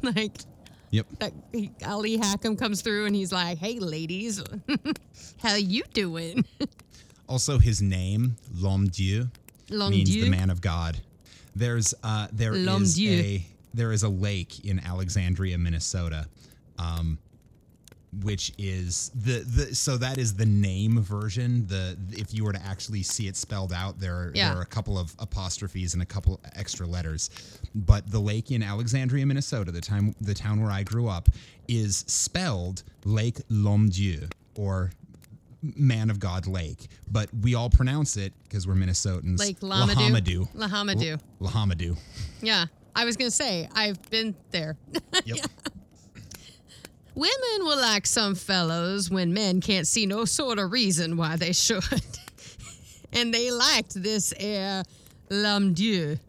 [0.05, 0.37] Like
[0.91, 1.07] Yep.
[1.19, 4.41] that he, Ali Hakim comes through and he's like, "Hey ladies,
[5.41, 6.45] how you doing?"
[7.27, 9.27] Also, his name, L'Homme Dieu,
[9.71, 10.25] means Dieu.
[10.25, 10.95] the man of God.
[11.55, 13.11] There's uh, there L'Homme is Dieu.
[13.19, 16.27] a there is a lake in Alexandria, Minnesota,
[16.77, 17.17] um,
[18.23, 21.65] which is the the so that is the name version.
[21.67, 24.49] The if you were to actually see it spelled out, there are, Yeah.
[24.49, 27.29] there are a couple of apostrophes and a couple extra letters.
[27.73, 31.29] But the lake in Alexandria, Minnesota, the time the town where I grew up,
[31.67, 34.91] is spelled Lake L'Homme Dieu or
[35.61, 39.39] Man of God Lake, but we all pronounce it because we're Minnesotans.
[39.39, 40.47] Lake Lahamadou.
[40.53, 40.53] Lahamadou.
[40.55, 41.19] Lahamadou.
[41.41, 41.97] Lahamadou.
[42.41, 44.77] Yeah, I was gonna say I've been there.
[45.25, 45.37] Yep.
[47.15, 51.53] Women will like some fellows when men can't see no sort of reason why they
[51.53, 51.83] should.
[53.13, 54.83] and they liked this air
[55.29, 56.19] l'homme dieu.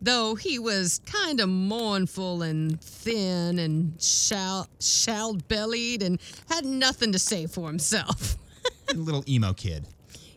[0.00, 4.66] Though he was kind of mournful and thin and shall
[5.48, 8.36] bellied and had nothing to say for himself.
[8.94, 9.86] little emo kid.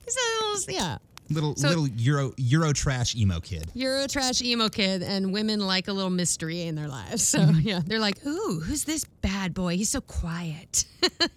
[0.03, 0.97] He's a little, yeah,
[1.33, 3.69] Little So- little Euro Euro trash emo kid.
[3.73, 7.27] Euro trash emo kid, and women like a little mystery in their lives.
[7.27, 7.59] So Mm-hmm.
[7.67, 9.77] yeah, they're like, "Ooh, who's this bad boy?
[9.77, 10.85] He's so quiet."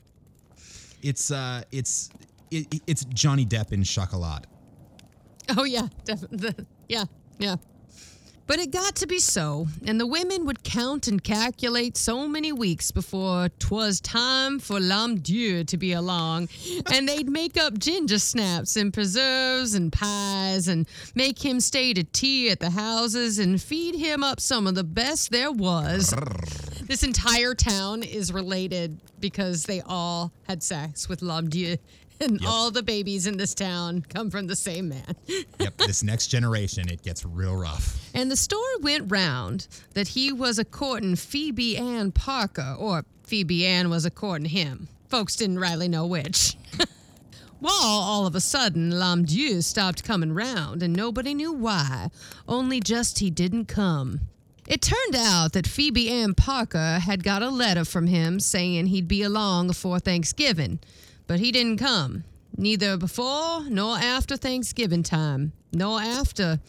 [1.02, 2.08] It's uh it's
[2.50, 4.46] it, it's Johnny Depp in Chocolat.
[5.56, 6.66] oh yeah, definitely.
[6.88, 7.04] Yeah,
[7.38, 7.56] yeah.
[8.46, 12.52] But it got to be so, and the women would count and calculate so many
[12.52, 16.50] weeks before 'twas time for l'homme dieu to be along,
[16.92, 22.04] and they'd make up ginger snaps and preserves and pies and make him stay to
[22.04, 26.12] tea at the houses and feed him up some of the best there was.
[26.86, 31.78] this entire town is related because they all had sex with l'homme dieu,
[32.20, 32.50] and Yep.
[32.50, 35.14] all the babies in this town come from the same man.
[35.60, 38.10] Yep, this next generation it gets real rough.
[38.14, 43.66] And the story went round that he was a courting Phoebe Ann Parker, or Phoebe
[43.66, 44.88] Ann was a courting him.
[45.08, 46.56] Folks didn't rightly know which.
[47.60, 52.10] Well, all of a sudden, L'Homme Dieu stopped coming round, and nobody knew why,
[52.46, 54.20] only just he didn't come.
[54.68, 59.08] It turned out that Phoebe Ann Parker had got a letter from him saying he'd
[59.08, 60.78] be along afore Thanksgiving,
[61.26, 62.24] but he didn't come,
[62.56, 66.60] neither before nor after Thanksgiving time, nor after,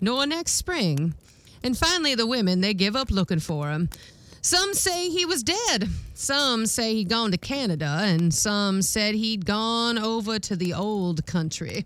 [0.00, 1.14] nor next spring.
[1.62, 3.88] And finally, the women, they give up looking for him.
[4.40, 5.88] Some say he was dead.
[6.14, 11.26] Some say he'd gone to Canada, and some said he'd gone over to the old
[11.26, 11.84] country.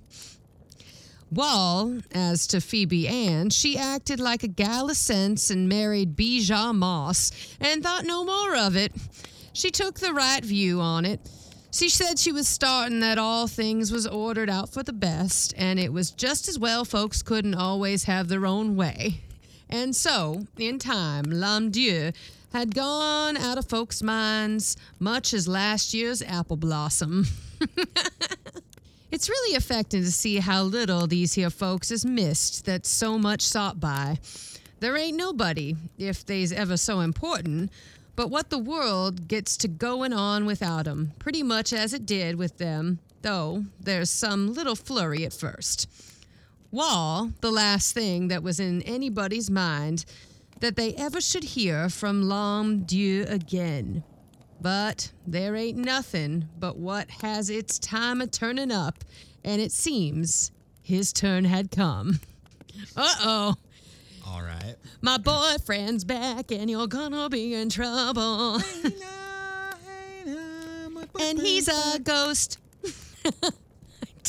[1.30, 6.74] While, as to Phoebe Ann, she acted like a gal of sense and married Bijah
[6.74, 8.92] Moss and thought no more of it.
[9.52, 11.20] She took the right view on it.
[11.72, 15.78] She said she was starting that all things was ordered out for the best, and
[15.78, 19.20] it was just as well folks couldn't always have their own way.
[19.68, 22.12] And so, in time, L'Homme Dieu
[22.52, 27.26] had gone out of folks' minds, much as last year's apple blossom.
[29.10, 33.42] It's really affecting to see how little these here folks is missed that so much
[33.42, 34.18] sought by.
[34.78, 37.72] There ain't nobody, if they's ever so important,
[38.20, 42.36] but what the world gets to going on without 'em, pretty much as it did
[42.36, 45.88] with them, though there's some little flurry at first.
[46.70, 50.04] Wall, the last thing that was in anybody's mind
[50.60, 54.04] that they ever should hear from L'Homme Dieu again.
[54.60, 59.02] But there ain't nothing but what has its time a turning up,
[59.42, 60.50] and it seems
[60.82, 62.20] his turn had come.
[62.94, 63.54] Uh oh.
[64.30, 64.76] All right.
[65.02, 68.60] My boyfriend's back, and you're gonna be in trouble.
[71.20, 72.58] and he's a ghost.
[73.24, 73.50] I,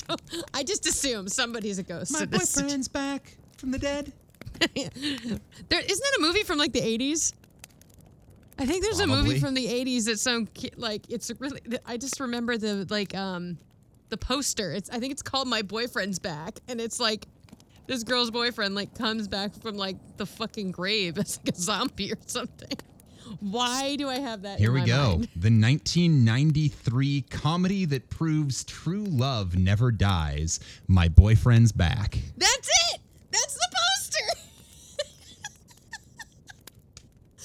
[0.07, 0.21] don't-
[0.53, 2.13] I just assume somebody's a ghost.
[2.13, 4.11] My boyfriend's back from the dead.
[4.59, 7.33] there isn't that a movie from like the 80s?
[8.59, 10.47] I think there's a movie from the 80s that some
[10.77, 13.57] like it's really I just remember the like um
[14.09, 14.71] the poster.
[14.71, 17.25] It's I think it's called My Boyfriend's Back and it's like
[17.91, 22.13] this girl's boyfriend like comes back from like the fucking grave as like a zombie
[22.13, 22.77] or something.
[23.41, 24.59] Why do I have that?
[24.59, 25.17] Here we go.
[25.17, 25.27] mind?
[25.35, 30.61] The 1993 comedy that proves true love never dies.
[30.87, 32.17] My boyfriend's back.
[32.37, 33.01] That's it.
[33.29, 34.41] That's the poster.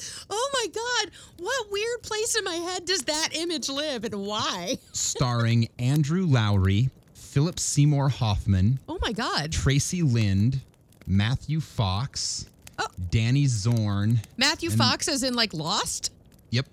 [0.31, 4.79] oh my god, what weird place in my head does that image live and why?
[4.93, 6.91] Starring Andrew Lowery,
[7.37, 9.51] Philip Seymour Hoffman, Oh my god.
[9.51, 10.59] Traci Lind,
[11.07, 12.47] Matthew Fox,
[12.79, 12.87] Oh.
[13.11, 14.23] Danny Zorn.
[14.39, 16.13] Matthew Fox is in like Lost?
[16.49, 16.67] Yep.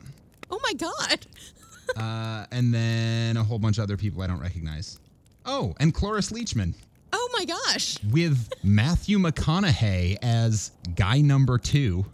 [0.50, 1.28] Oh my god.
[1.98, 5.02] Uh, and then a whole bunch of other people I don't recognize.
[5.46, 6.74] Oh, and Cloris Leachman
[7.12, 7.98] Oh my gosh.
[8.10, 12.06] with Matthew McConaughey as guy number two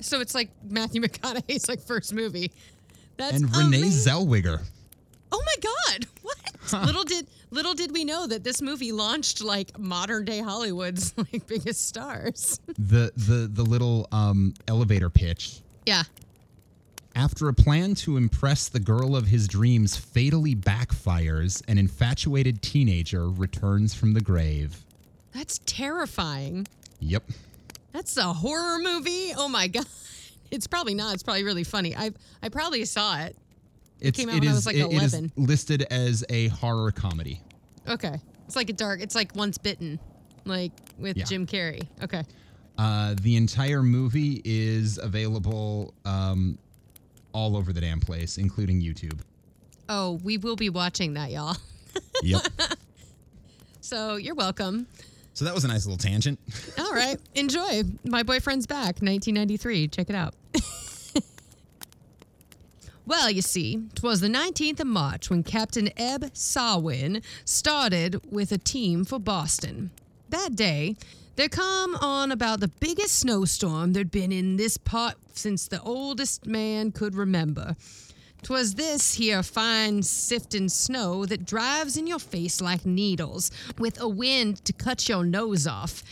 [0.00, 2.52] So it's like Matthew McConaughey's like first movie.
[3.16, 4.12] That's and Renee amazing.
[4.12, 4.62] Zellweger.
[5.32, 6.06] Oh my god.
[6.22, 6.36] What?
[6.72, 11.46] Little did little did we know that this movie launched like modern day Hollywood's like
[11.46, 12.58] biggest stars.
[12.78, 15.60] The the the little um, elevator pitch.
[15.86, 16.04] yeah.
[17.16, 23.28] After a plan to impress the girl of his dreams fatally backfires, an infatuated teenager
[23.30, 24.84] returns from the grave.
[25.32, 26.66] That's terrifying.
[26.98, 27.22] Yep.
[27.92, 29.32] That's a horror movie.
[29.36, 29.86] Oh my god.
[30.50, 31.14] It's probably not.
[31.14, 31.94] It's probably really funny.
[31.94, 32.10] I
[32.42, 33.36] I probably saw it.
[34.00, 35.32] It's, came out it when I was, like, it- it is 11.
[35.36, 37.40] listed as a horror comedy.
[37.88, 38.20] Okay.
[38.46, 39.00] It's like a dark.
[39.00, 39.98] It's like Once Bitten,
[40.44, 41.24] like with Yeah.
[41.24, 41.86] Jim Carrey.
[42.02, 42.22] Okay.
[42.76, 46.58] Uh, the entire movie is available um,
[47.32, 49.20] all over the damn place, including YouTube.
[49.88, 51.56] Oh, we will be watching that, y'all.
[52.22, 52.42] Yep.
[53.80, 54.86] So you're welcome.
[55.34, 56.38] so that was a nice little tangent.
[56.78, 57.18] All right.
[57.34, 57.82] Enjoy.
[58.04, 59.88] My Boyfriend's Back, 1993.
[59.88, 60.34] Check it out.
[63.06, 68.58] well, you see, 'twas the 19th of March when Captain Eb Sawin started with a
[68.58, 69.90] team for Boston.
[70.30, 70.96] That day,
[71.36, 76.46] there come on about the biggest snowstorm there'd been in this part since the oldest
[76.46, 77.76] man could remember.
[78.42, 84.08] 'Twas this here fine sifting snow that drives in your face like needles, with a
[84.08, 86.02] wind to cut your nose off.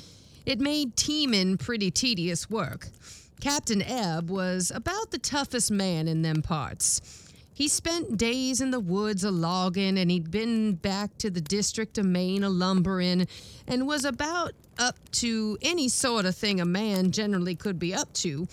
[0.45, 2.89] It made teaming pretty tedious work.
[3.43, 7.01] Captain Ebb was about the toughest man in them parts.
[7.53, 11.99] He spent days in the woods a logging, and he'd been back to the district
[11.99, 13.27] of Maine a lumbering,
[13.67, 18.13] and was about up to any sort of thing a man generally could be up
[18.13, 18.47] to.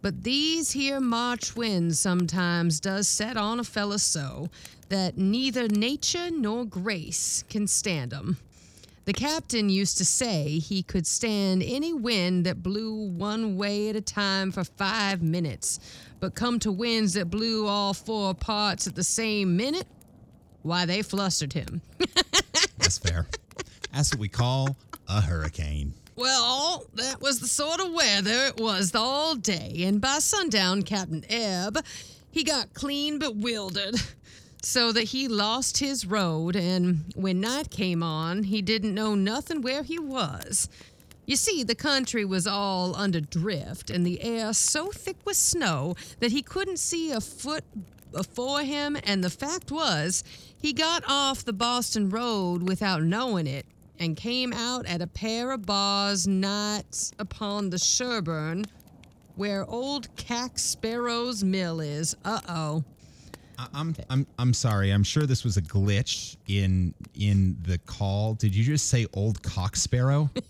[0.00, 4.48] But these here March winds sometimes does set on a fella so
[4.88, 8.38] that neither nature nor grace can stand 'em.
[9.06, 13.96] The captain used to say he could stand any wind that blew one way at
[13.96, 15.80] a time for five minutes,
[16.20, 19.86] but come to winds that blew all four parts at the same minute,
[20.62, 21.80] why, they flustered him.
[22.78, 23.26] That's fair.
[23.92, 24.76] That's what we call
[25.08, 25.94] a hurricane.
[26.16, 31.24] Well, that was the sort of weather it was all day, and by sundown, Captain
[31.30, 31.78] Ebb,
[32.30, 33.94] he got clean bewildered,
[34.62, 39.62] so that he lost his road, and when night came on, he didn't know nothing
[39.62, 40.68] where he was.
[41.26, 45.94] You see, the country was all under drift, and the air so thick with snow
[46.18, 47.64] that he couldn't see a foot
[48.12, 50.24] before him, and the fact was,
[50.60, 53.64] he got off the Boston Road without knowing it
[53.98, 58.64] and came out at a pair of bars nights upon the Sherburne,
[59.36, 62.16] where old Cack Sparrow's mill is.
[62.24, 62.84] Uh oh.
[63.74, 64.90] I'm I'm I'm sorry.
[64.90, 68.34] I'm sure this was a glitch in in the call.
[68.34, 70.30] Did you just say old cock sparrow?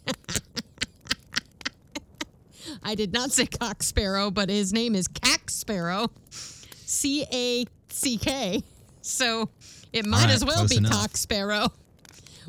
[2.83, 6.11] I did not say Cock Sparrow, but his name is Cack Sparrow.
[6.31, 8.63] C A C K.
[9.03, 9.49] So
[9.93, 10.93] it might right, as well be enough.
[10.93, 11.69] Cock Sparrow.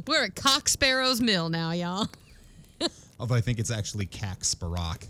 [0.07, 2.07] We're at Cock Sparrow's mill now, y'all.
[3.19, 5.05] Although I think it's actually cack sparock.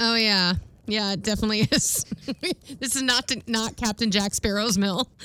[0.00, 0.54] Oh yeah,
[0.88, 2.04] yeah, it definitely is.
[2.80, 5.08] this is not not Captain Jack Sparrow's mill.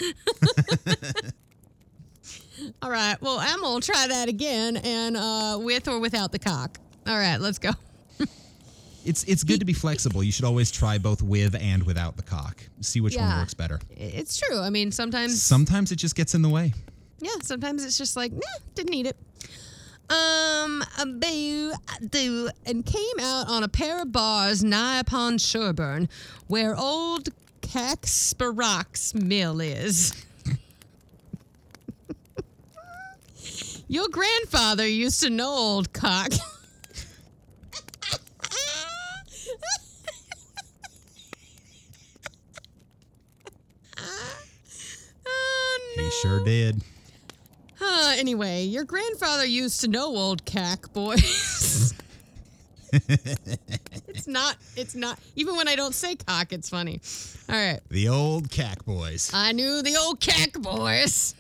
[2.82, 6.78] All right, well, I'm gonna try that again, and uh, with or without the cock.
[7.08, 7.72] All right, let's go.
[9.06, 10.24] It's it's good to be flexible.
[10.24, 12.64] You should always try both with and without the cock.
[12.80, 13.82] See which one works better.
[13.90, 14.58] It's true.
[14.58, 16.74] I mean, sometimes Sometimes it just gets in the way.
[17.20, 18.40] Yeah, sometimes it's just like, nah,
[18.76, 19.18] didn't need it.
[20.10, 20.84] Um,
[21.20, 21.74] boo,
[22.10, 26.10] do, and came out on a pair of bars nigh upon Sherburne,
[26.48, 27.30] where old
[27.62, 30.14] Cack Sparrock's mill is.
[33.88, 36.32] Your grandfather used to know old cock.
[45.96, 46.82] He sure did.
[48.14, 51.94] Uh, anyway, your grandfather used to know old cack boys.
[52.94, 57.02] it's not, it's not, even when I don't say cock, it's funny.
[57.50, 57.80] All right.
[57.90, 59.32] The old cack boys.
[59.34, 61.34] I knew the old cack boys.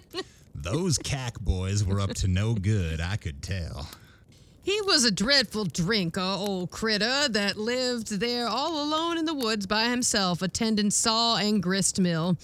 [0.56, 3.88] Those cack boys were up to no good, I could tell.
[4.64, 9.66] He was a dreadful drinker, old critter, that lived there all alone in the woods
[9.66, 12.36] by himself, attending saw and grist mill.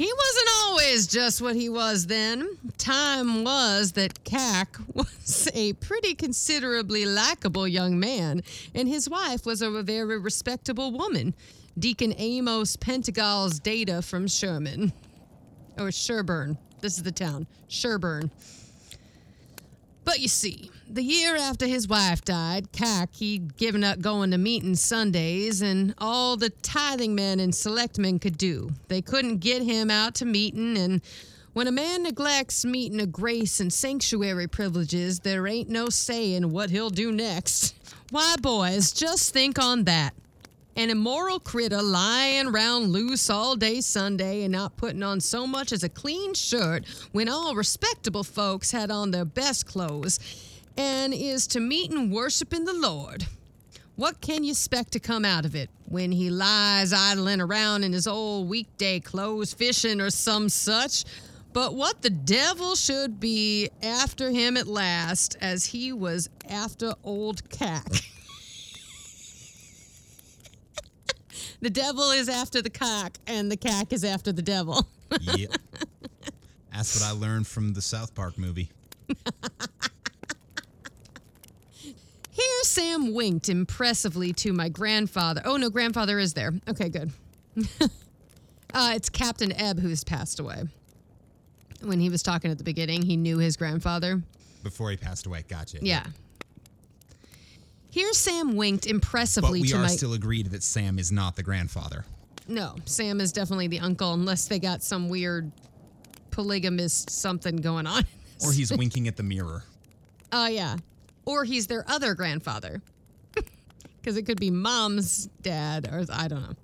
[0.00, 2.56] He wasn't always just what he was then.
[2.78, 8.42] Time was that Cack was a pretty considerably likable young man,
[8.74, 11.34] and his wife was a very respectable woman.
[11.78, 14.90] Deacon Amos Pentagal's data from Sherman.
[15.76, 16.56] Or Sherburne.
[16.80, 17.46] This is the town.
[17.68, 18.30] Sherburne.
[20.04, 24.38] But you see, the year after his wife died, Cack, he'd given up going to
[24.38, 28.70] meetings Sundays and all the tithing men and selectmen could do.
[28.88, 31.00] They couldn't get him out to meeting, and
[31.52, 36.70] when a man neglects meeting of grace and sanctuary privileges, there ain't no saying what
[36.70, 37.74] he'll do next.
[38.10, 40.14] Why, boys, just think on that.
[40.76, 45.72] An immoral critter lying round loose all day Sunday and not putting on so much
[45.72, 50.18] as a clean shirt when all respectable folks had on their best clothes
[50.76, 53.26] and is to meet and worship in the Lord.
[53.96, 57.92] What can you expect to come out of it when he lies idling around in
[57.92, 61.04] his old weekday clothes fishing or some such?
[61.52, 67.50] But what the devil should be after him at last, as he was after old
[67.50, 67.84] Cack.
[71.60, 74.86] the devil is after the cock, and the cack is after the devil.
[75.20, 75.56] Yep.
[76.72, 78.70] That's what I learned from the South Park movie.
[82.40, 85.42] Here, Sam winked impressively to my grandfather.
[85.44, 86.52] Oh, no, grandfather is there.
[86.68, 87.10] Okay, good.
[88.72, 90.62] uh, it's Captain Ebb who's passed away.
[91.82, 94.22] When he was talking at the beginning, he knew his grandfather.
[94.62, 95.44] Before he passed away.
[95.48, 95.78] Gotcha.
[95.82, 96.04] Yeah.
[97.90, 99.88] Here, Sam winked impressively But we to are my.
[99.88, 102.04] still agreed that Sam is not the grandfather.
[102.48, 105.50] no, Sam is definitely the uncle, unless they got some weird
[106.30, 108.04] polygamist something going on.
[108.44, 109.64] Or he's winking at the mirror.
[110.32, 110.76] Oh, yeah.
[111.30, 112.82] Or he's their other grandfather.
[114.00, 116.54] Because it could be mom's dad, or I don't know.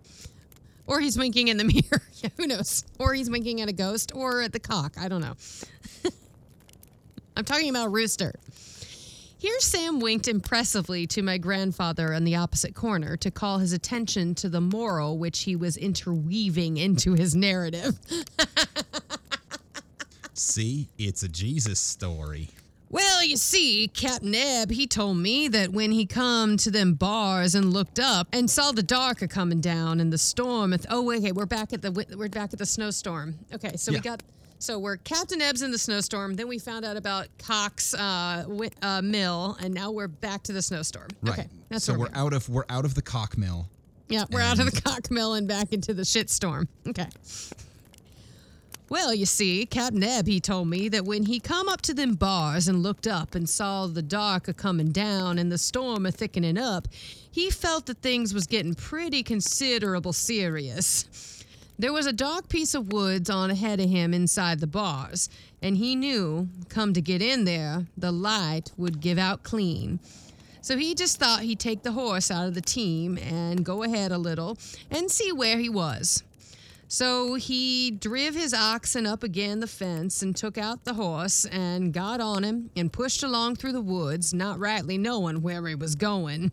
[0.87, 2.03] Or he's winking in the mirror.
[2.15, 2.83] yeah, who knows?
[2.99, 4.95] Or he's winking at a ghost or at the cock.
[4.99, 5.35] I don't know.
[7.37, 8.33] I'm talking about Rooster.
[9.37, 14.35] Here, Sam winked impressively to my grandfather in the opposite corner to call his attention
[14.37, 17.99] to the moral which he was interweaving into his narrative.
[20.33, 22.49] See, it's a Jesus story.
[22.89, 27.55] Well, you see, Captain Ebb, he told me that when he come to them bars
[27.55, 30.73] and looked up and saw the dark a coming down and the storm.
[30.73, 33.35] At oh, wait, okay, we're back at the we're back at the snowstorm.
[33.53, 34.23] Okay, so we got
[34.59, 36.35] so we're Captain Ebb's in the snowstorm.
[36.35, 40.53] Then we found out about Cox uh, wi- uh, Mill, and now we're back to
[40.53, 41.09] the snowstorm.
[41.23, 41.41] Right.
[41.41, 43.69] Okay, that's so where we're out of we're out of the cock mill.
[44.09, 46.69] yeah, we're out of the cock mill and back into the shitstorm.
[46.89, 47.09] Okay.
[48.89, 52.15] Well, you see, Captain Ebb, he told me that when he come up to them
[52.15, 56.13] bars and looked up and saw the dark a coming down and the storm a
[56.13, 56.87] thickening up,
[57.29, 61.45] he felt that things was getting pretty considerable serious.
[61.77, 65.29] There was a dark piece of woods on ahead of him inside the bars,
[65.61, 69.99] and he knew, come to get in there, the light would give out clean.
[70.61, 74.13] So he just thought he'd take the horse out of the team and go ahead
[74.13, 74.59] a little
[74.93, 76.23] and see where he was.
[76.89, 81.93] So he driv his oxen up again the fence and took out the horse and
[81.93, 85.97] got on him and pushed along through the woods, not rightly knowing where he was
[85.97, 86.53] going.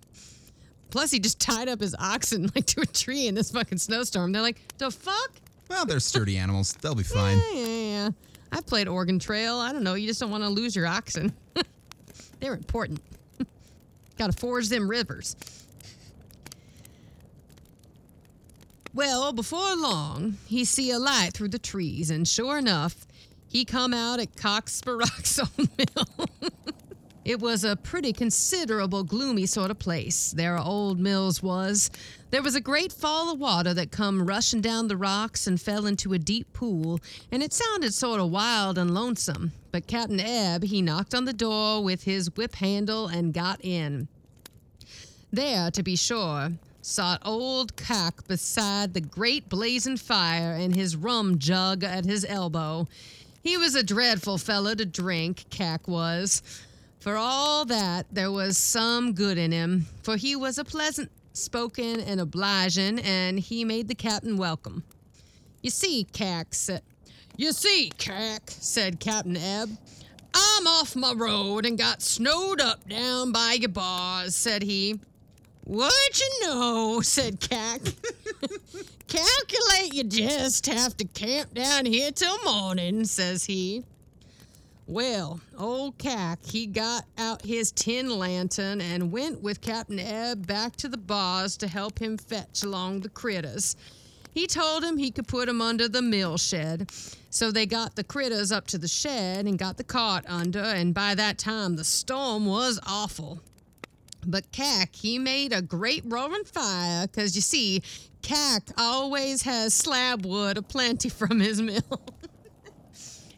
[0.90, 4.32] Plus, he just tied up his oxen like to a tree in this fucking snowstorm.
[4.32, 5.32] They're like, the fuck?
[5.70, 6.74] Well, they're sturdy animals.
[6.82, 7.38] They'll be fine.
[7.54, 8.10] Yeah, yeah, yeah.
[8.52, 9.58] I've played Oregon Trail.
[9.58, 9.96] I don't know.
[9.96, 11.34] You just don't want to lose your oxen.
[12.40, 13.02] They're important.
[14.18, 15.36] Got to forge them rivers.
[18.96, 23.08] Well, before long, he see a light through the trees, and sure enough,
[23.48, 26.28] he come out at Cox Sparrock's old mill.
[27.26, 31.90] It was a pretty considerable gloomy sort of place, their old mills was.
[32.30, 35.88] There was a great fall of water that come rushing down the rocks and fell
[35.88, 37.00] into a deep pool,
[37.32, 39.54] and it sounded sort of wild and lonesome.
[39.72, 44.08] But Captain Ebb, he knocked on the door with his whip handle and got in.
[45.32, 46.52] There, to be sure,
[46.86, 52.88] sat old Cack beside the great blazing fire and his rum jug at his elbow.
[53.42, 56.42] He was a dreadful fellow to drink, Cack was.
[57.00, 62.02] For all that, there was some good in him, for he was a pleasant spoken
[62.02, 64.84] and obliging, and he made the captain welcome.
[65.62, 66.82] You see, Cack said,
[67.38, 69.70] You see, Cack, said Captain Ebb,
[70.34, 75.00] I'm off my road and got snowed up down by your bars, said he.
[75.66, 77.80] What you know, said Cack.
[79.08, 83.86] Calculate you just have to camp down here till morning, says he.
[84.88, 90.76] Well, old Cack, he got out his tin lantern and went with Captain Ebb back
[90.78, 93.78] to the bars to help him fetch along the critters.
[94.32, 96.92] He told him he could put 'em under the mill shed.
[97.30, 100.94] So they got the critters up to the shed and got the cart under, and
[100.94, 103.40] by that time the storm was awful.
[104.26, 107.82] But Cack, he made a great roaring fire because you see,
[108.22, 111.82] Cack always has slab wood aplenty from his mill.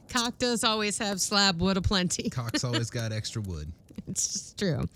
[0.10, 2.30] Cock does always have slab wood aplenty.
[2.32, 3.72] Cock's always got extra wood.
[4.08, 4.88] It's just true.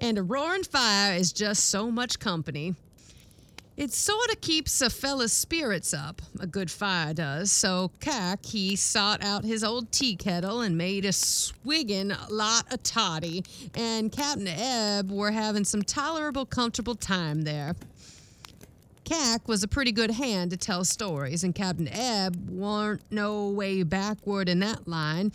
[0.00, 2.74] And a roaring fire is just so much company.
[3.76, 7.50] It sort of keeps a fella's spirits up, a good fire does.
[7.50, 12.84] So Cack, he sought out his old tea kettle and made a swiggin' lot of
[12.84, 13.44] toddy,
[13.74, 17.74] and Captain Ebb were having some tolerable comfortable time there.
[19.04, 23.82] Cack was a pretty good hand to tell stories, and Captain Ebb warn't no way
[23.82, 25.32] backward in that line,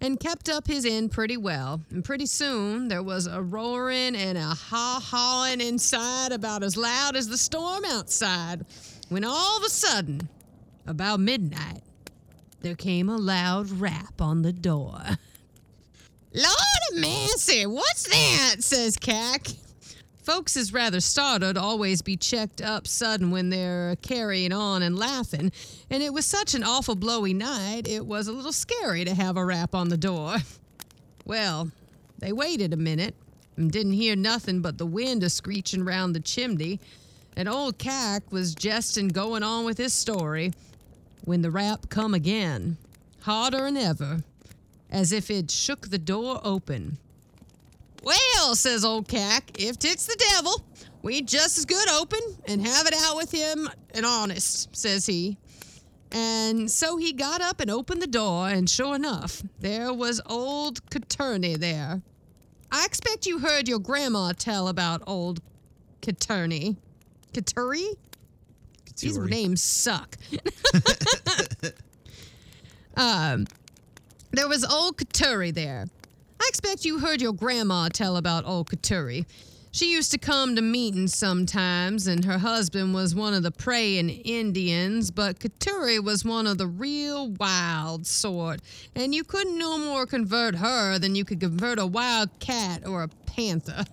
[0.00, 1.80] and kept up his end pretty well.
[1.90, 7.16] And pretty soon there was a roaring and a haw hawing inside about as loud
[7.16, 8.64] as the storm outside,
[9.08, 10.28] when all of a sudden,
[10.86, 11.82] about midnight,
[12.60, 15.00] there came a loud rap on the door.
[16.34, 18.56] Lord mercy, what's that?
[18.60, 19.46] says Cack.
[20.28, 25.50] Folks is rather startled, always be checked up sudden when they're carrying on and laughing,
[25.88, 29.38] and it was such an awful blowy night, it was a little scary to have
[29.38, 30.36] a rap on the door.
[31.24, 31.70] Well,
[32.18, 33.14] they waited a minute
[33.56, 36.78] and didn't hear nothing but the wind a screeching round the chimney,
[37.34, 40.52] and old Cack was jesting going on with his story
[41.24, 42.76] when the rap come again,
[43.24, 44.22] harder'n ever,
[44.90, 46.98] as if it shook the door open.
[48.02, 50.64] Well, says old Cack, if it's the devil,
[51.02, 55.36] we'd just as good open and have it out with him and honest, says he.
[56.10, 60.88] And so he got up and opened the door, and sure enough, there was old
[60.90, 62.02] Caturney there.
[62.70, 65.40] I expect you heard your grandma tell about old
[66.00, 66.76] Caturney.
[67.32, 67.94] Caturi?
[69.00, 70.16] These names suck.
[72.96, 73.46] um,
[74.32, 75.86] there was old Katuri there.
[76.40, 79.26] I expect you heard your grandma tell about old Katuri.
[79.70, 84.08] She used to come to meetings sometimes, and her husband was one of the praying
[84.08, 88.60] Indians, but Katuri was one of the real wild sort,
[88.94, 93.02] and you couldn't no more convert her than you could convert a wild cat or
[93.02, 93.84] a panther.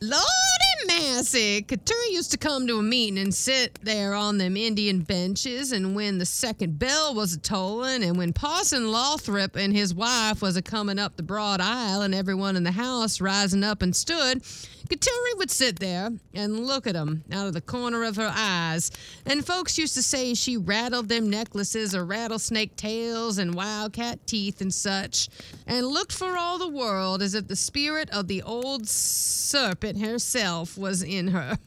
[0.00, 0.57] Lordy
[0.88, 1.62] massy!
[1.62, 5.94] Katuri used to come to a meeting and sit there on them Indian benches, and
[5.94, 10.56] when the second bell was a tolling, and when Parson Lothrop and his wife was
[10.56, 14.42] a coming up the broad aisle, and everyone in the house rising up and stood,
[14.88, 18.32] Katuri would sit there and look at at 'em out of the corner of her
[18.34, 18.90] eyes,
[19.26, 24.60] and folks used to say she rattled them necklaces or rattlesnake tails and wildcat teeth
[24.60, 25.28] and such,
[25.66, 30.78] and looked for all the world as if the spirit of the old serpent herself
[30.78, 31.58] was in her.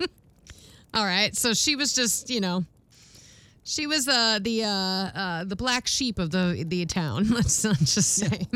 [0.94, 2.64] all right, so she was just, you know,
[3.64, 7.28] she was uh, the uh, uh, the black sheep of the the town.
[7.30, 8.46] Let's just say.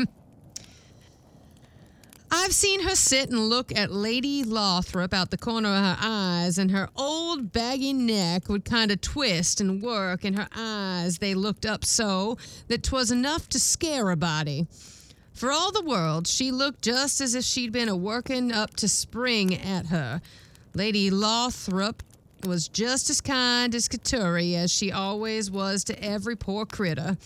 [2.29, 6.57] I've seen her sit and look at Lady Lothrop out the corner of her eyes,
[6.57, 11.33] and her old baggy neck would kind of twist and work, and her eyes they
[11.33, 14.67] looked up so that 'twas enough to scare a body.
[15.33, 18.89] For all the world, she looked just as if she'd been a working up to
[18.89, 20.21] spring at her.
[20.73, 22.03] Lady Lothrop
[22.43, 27.17] was just as kind as Katuri as she always was to every poor critter.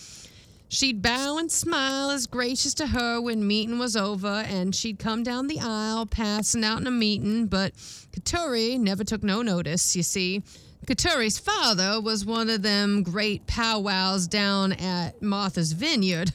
[0.72, 5.22] She'd bow and smile as gracious to her when meeting was over, and she'd come
[5.22, 7.74] down the aisle passing out in a meeting, but
[8.14, 10.44] Katuri never took no notice, you see.
[10.88, 16.32] Katuri's father was one of them great powwows down at Martha's Vineyard,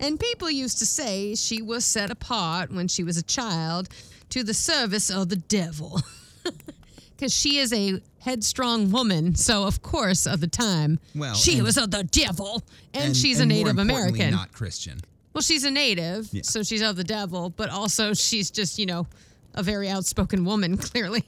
[0.00, 3.88] And people used to say she was set apart when she was a child
[4.30, 6.02] to the service of the devil.
[7.16, 11.62] Because she is a headstrong woman, so of course, of the time, Well, she and-
[11.62, 12.62] was of the devil,
[12.92, 14.32] and, she's and a Native American.
[14.32, 15.00] not Christian.
[15.32, 16.42] Well, she's a native, Yeah.
[16.42, 19.06] so she's of the devil, but also she's just, you know,
[19.54, 21.24] a very outspoken woman, clearly.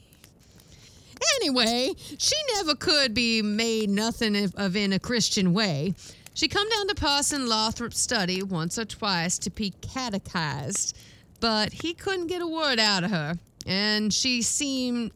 [1.41, 5.93] Anyway, she never could be made nothing of, of in a Christian way.
[6.33, 10.97] She come down to Parson Lothrop's study once or twice to be catechized,
[11.39, 13.35] but he couldn't get a word out of her,
[13.65, 15.11] and she seemed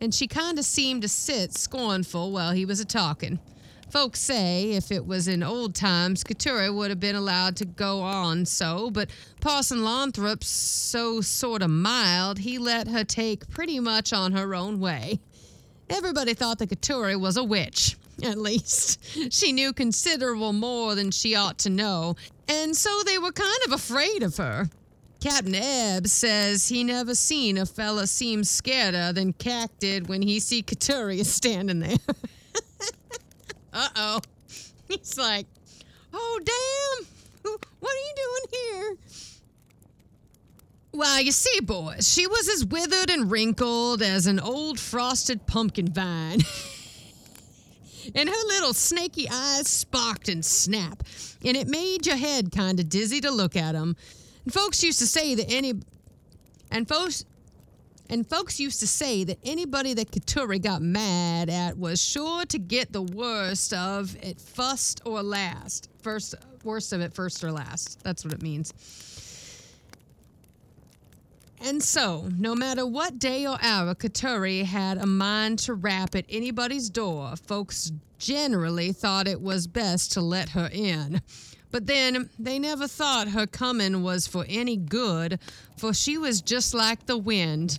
[0.00, 3.38] and she kind of seemed to sit scornful while he was a talking.
[3.90, 8.00] Folks say if it was in old times, Keturah would have been allowed to go
[8.00, 9.08] on so, but
[9.40, 14.78] Parson Lothrop's so sort of mild, he let her take pretty much on her own
[14.78, 15.20] way.
[15.88, 19.02] Everybody thought that Keturah was a witch, at least.
[19.32, 22.14] She knew considerable more than she ought to know,
[22.46, 24.68] and so they were kind of afraid of her.
[25.20, 30.38] Captain Ebb says he never seen a fella seem scareder than Cack did when he
[30.38, 31.96] see Keturah standing there.
[33.72, 34.20] uh oh.
[34.88, 35.46] He's like,
[36.14, 37.06] oh, damn.
[37.80, 38.96] What are you doing here?
[40.92, 45.92] Well, you see, boys, she was as withered and wrinkled as an old frosted pumpkin
[45.92, 46.40] vine.
[48.14, 52.88] and her little snaky eyes sparked and snapped, and it made your head kind of
[52.88, 53.96] dizzy to look at 'em.
[54.50, 55.74] Folks used to say that any,
[56.70, 57.24] and folks,
[58.10, 62.58] and folks used to say that anybody that Keturah got mad at was sure to
[62.58, 65.90] get the worst of it first or last.
[66.02, 66.34] First,
[66.64, 68.02] worst of it first or last.
[68.02, 68.72] That's what it means.
[71.60, 76.24] And so, no matter what day or hour Katuri had a mind to rap at
[76.28, 81.20] anybody's door, folks generally thought it was best to let her in.
[81.70, 85.38] But then they never thought her coming was for any good,
[85.76, 87.78] for she was just like the wind.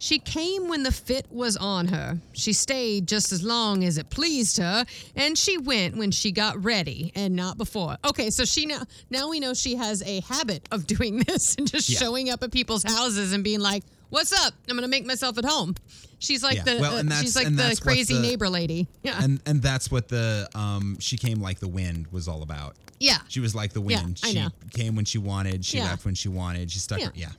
[0.00, 2.18] She came when the fit was on her.
[2.32, 4.84] She stayed just as long as it pleased her,
[5.16, 7.96] and she went when she got ready and not before.
[8.04, 11.66] Okay, so she now now we know she has a habit of doing this and
[11.68, 11.98] just Yeah.
[11.98, 14.54] showing up at people's houses and being like, "What's up?
[14.68, 15.74] I'm gonna make myself at home."
[16.20, 16.64] She's like Yeah.
[16.64, 18.88] the Well, and uh, she's like the crazy the- neighbor lady.
[19.02, 22.76] Yeah, And and that's what the um she came like the wind was all about.
[22.98, 23.18] yeah.
[23.28, 24.20] She was like the Yeah, wind.
[24.24, 24.48] I she know.
[24.72, 25.64] came when she wanted.
[25.64, 25.84] She Yeah.
[25.84, 26.70] left when she wanted.
[26.72, 27.06] She stuck Yeah.
[27.06, 27.12] her.
[27.14, 27.32] Yeah.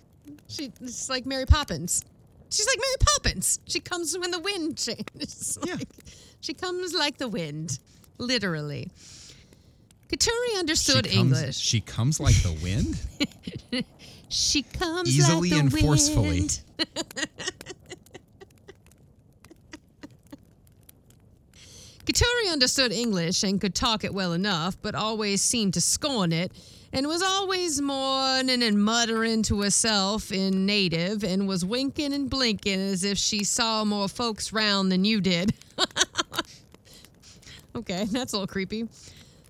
[0.47, 2.03] She it's like Mary Poppins.
[2.51, 3.59] She's like Mary Poppins.
[3.67, 5.57] She comes when the wind changes.
[5.65, 5.75] Yeah.
[5.75, 5.89] Like,
[6.41, 7.77] she comes like the wind,
[8.17, 8.89] literally.
[10.11, 11.57] Katuri understood she comes, English.
[11.57, 13.85] She comes like the wind.
[14.29, 16.29] She comes Easily like the and forcefully.
[16.29, 16.61] wind.
[22.05, 26.51] Katuri understood English and could talk it well enough, but always seemed to scorn it,
[26.93, 32.79] and was always mourning and muttering to herself in native, and was winking and blinking
[32.79, 35.53] as if she saw more folks round than you did.
[37.75, 38.87] okay, that's a little creepy.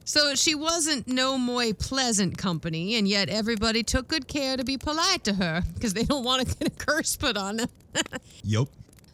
[0.09, 4.75] So she wasn't no more pleasant company, and yet everybody took good care to be
[4.75, 7.69] polite to her because they don't want to get a curse put on them.
[8.43, 8.67] yep.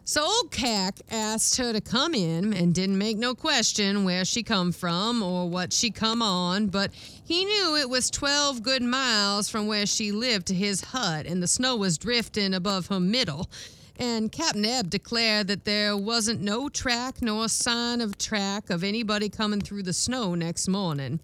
[0.06, 4.42] So old Cack asked her to come in and didn't make no question where she
[4.42, 9.50] come from or what she come on, but he knew it was 12 good miles
[9.50, 13.50] from where she lived to his hut and the snow was drifting above her middle.
[13.98, 19.28] And Captain Ebb declared that there wasn't no track nor sign of track of anybody
[19.28, 21.18] coming through the snow next morning.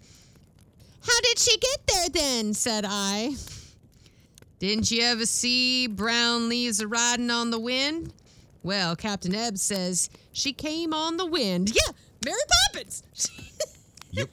[1.02, 2.54] How did she get there then?
[2.54, 3.34] said I.
[4.58, 8.12] Didn't you ever see brown leaves a riding on the wind?
[8.62, 11.72] Well, Captain Ebb says she came on the wind.
[11.74, 11.92] Yeah,
[12.24, 13.02] Mary Poppins.
[14.14, 14.28] Yep.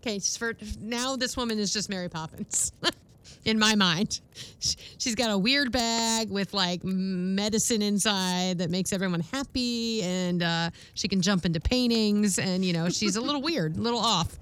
[0.00, 2.72] okay, just for now, this woman is just Mary Poppins.
[3.44, 4.20] In my mind,
[4.58, 10.70] she's got a weird bag with like medicine inside that makes everyone happy, and uh,
[10.94, 12.38] she can jump into paintings.
[12.38, 14.38] And you know, she's a little weird, a little off,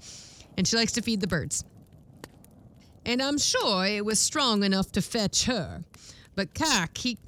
[0.57, 1.65] and she likes to feed the birds
[3.05, 5.83] and I'm sure it was strong enough to fetch her.
[6.35, 7.17] But Cack, he.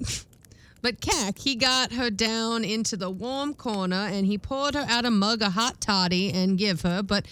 [0.82, 5.04] But Cack, he got her down into the warm corner and he poured her out
[5.04, 7.02] a mug of hot toddy and give her.
[7.02, 7.26] But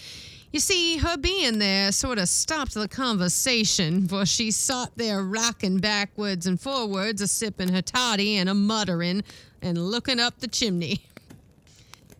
[0.55, 5.79] you see, her being there sort of stopped the conversation, for she sat there rocking
[5.79, 9.21] backwards and forwards, a sipping her toddy and a muttering
[9.61, 11.01] and looking up the chimney.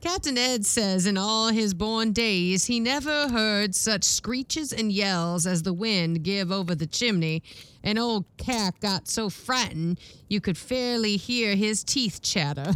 [0.02, 5.48] Captain Ed says in all his born days he never heard such screeches and yells
[5.48, 7.42] as the wind give over the chimney,
[7.86, 12.74] and old Cat got so frightened you could fairly hear his teeth chatter.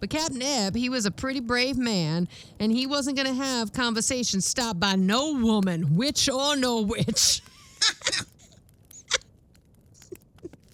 [0.00, 2.28] But Captain Ebb, he was a pretty brave man,
[2.60, 7.42] and he wasn't going to have conversation stopped by no woman, witch or no witch.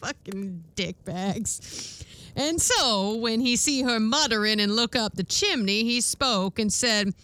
[0.00, 2.04] Fucking dickbags.
[2.34, 6.72] And so, when he see her muttering and look up the chimney, he spoke and
[6.72, 7.14] said,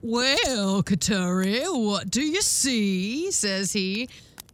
[0.00, 3.30] Well, Kateri, what do you see?
[3.30, 4.08] says he.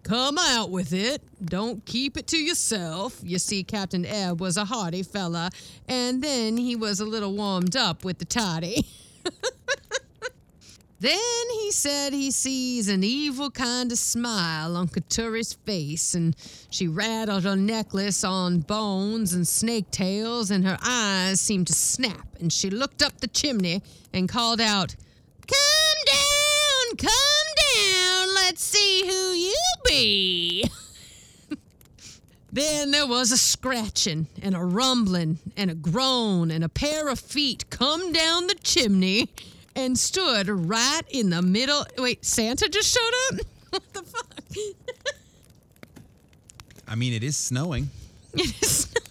[0.09, 1.21] Come out with it.
[1.45, 3.21] Don't keep it to yourself.
[3.23, 5.51] You see, Captain Ebb was a hearty fella,
[5.87, 8.87] and then he was a little warmed up with the toddy.
[11.01, 16.35] then he said he sees an evil kind of smile on Katuri's face, and
[16.71, 22.27] she rattled her necklace on bones and snake tails, and her eyes seemed to snap,
[22.41, 23.83] and she looked up the chimney
[24.15, 24.97] and called out,
[25.47, 27.11] Come down, come
[27.75, 28.18] down,
[28.49, 30.65] let's see who you be.
[32.51, 37.21] then there was a scratching and a rumbling and a groan and a pair of
[37.21, 39.29] feet come down the chimney
[39.77, 41.85] and stood right in the middle.
[41.99, 43.47] Wait, Santa just showed up?
[43.71, 44.35] What the fuck?
[46.89, 47.91] I mean, it is snowing.
[48.33, 49.05] It is snowing.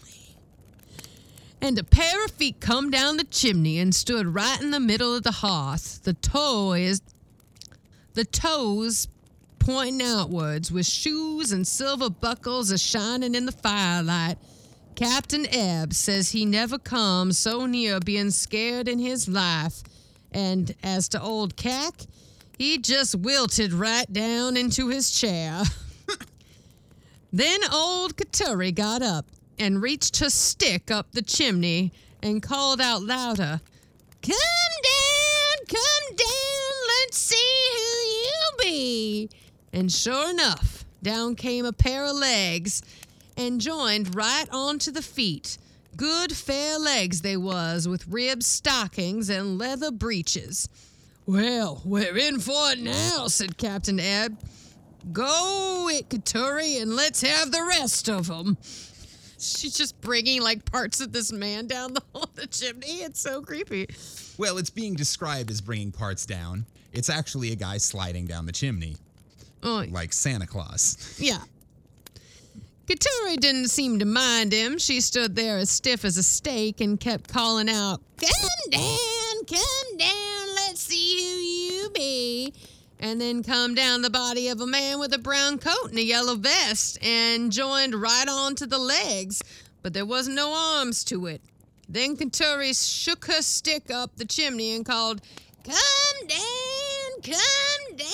[1.61, 5.13] And a pair of feet come down the chimney and stood right in the middle
[5.13, 6.03] of the hearth.
[6.05, 7.01] The toes,
[8.15, 9.07] the toes
[9.67, 14.37] pointing outwards, with shoes and silver buckles a shining in the firelight.
[14.95, 19.83] Captain Ebb says he never come so near being scared in his life.
[20.31, 21.95] And as to old Cack,
[22.57, 25.63] he just wilted right down into his chair.
[27.33, 29.25] Then old Ketury got up
[29.59, 31.91] and reached her stick up the chimney
[32.23, 33.59] and called out louder,
[34.21, 37.35] Come down, come down, let's see
[37.73, 39.29] who you be.
[39.77, 42.81] And sure enough, down came a pair of legs
[43.37, 45.59] and joined right onto the feet.
[45.95, 50.67] Good fair legs they was, with ribbed stockings and leather breeches.
[51.27, 54.39] Well, we're in for it now, said Captain Ebb.
[55.13, 58.57] Go it, Ketury, and let's have the rest of them.
[59.37, 62.01] She's just bringing like parts of this man down the
[62.33, 63.03] the chimney.
[63.03, 63.87] It's so creepy.
[64.39, 66.65] Well, it's being described as bringing parts down.
[66.93, 68.95] It's actually a guy sliding down the chimney,
[69.63, 71.15] Oh, like Santa Claus.
[71.19, 71.39] yeah.
[72.87, 74.77] Ketury didn't seem to mind him.
[74.77, 79.97] She stood there as stiff as a stake and kept calling out, Come down, come
[79.97, 82.53] down, let's see who you be.
[82.99, 86.03] And then come down the body of a man with a brown coat and a
[86.03, 89.41] yellow vest and joined right on to the legs,
[89.83, 91.41] but there was no arms to it.
[91.89, 95.21] Then Ketury shook her stick up the chimney and called,
[95.65, 98.07] Come down, come down.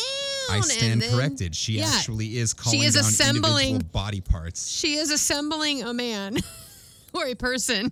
[0.58, 1.56] I stand then- corrected.
[1.56, 1.86] She Yeah.
[1.94, 4.68] actually is calling she is down assembling- body parts.
[4.70, 6.38] she is assembling a man
[7.14, 7.92] or a person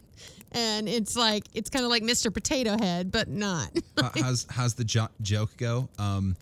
[0.54, 4.74] and it's like it's kind of like mr potato head but not How- how's how's
[4.74, 5.88] the jo- joke go?
[5.98, 6.36] Um,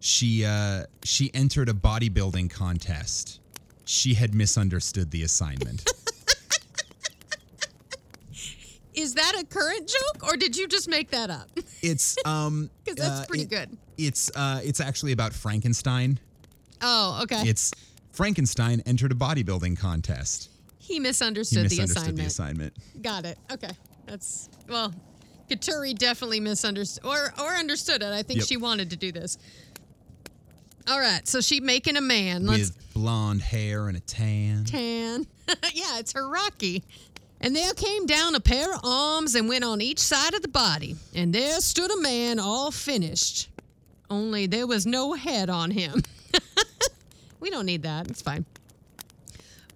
[0.00, 3.40] she uh, she entered a bodybuilding contest.
[3.86, 5.90] She had misunderstood the assignment.
[8.94, 11.48] is that a current joke or did you just make that up
[11.82, 16.18] it's um because that's uh, pretty it- good It's uh it's actually about Frankenstein.
[16.82, 17.72] oh okay It's
[18.12, 20.48] Frankenstein entered a bodybuilding contest.
[20.78, 23.02] he He misunderstood, the misunderstood the assignment assignment.
[23.02, 23.70] got it okay
[24.06, 24.92] that's well
[25.50, 28.48] ketury definitely misunderstood or or understood it i think Yep.
[28.48, 29.36] she wanted to do this
[30.88, 34.64] all right so she making a man let's With blonde hair and a tan.
[34.64, 35.26] tan.
[35.74, 36.84] yeah, it's her Rocky.
[37.44, 40.48] And there came down a pair of arms and went on each side of the
[40.48, 40.96] body.
[41.14, 43.50] And there stood a man all finished.
[44.08, 46.02] Only there was no head on him.
[47.40, 48.08] we don't need that.
[48.08, 48.46] It's fine.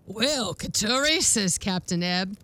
[0.07, 2.39] Well, Ketury, says Captain Ebb,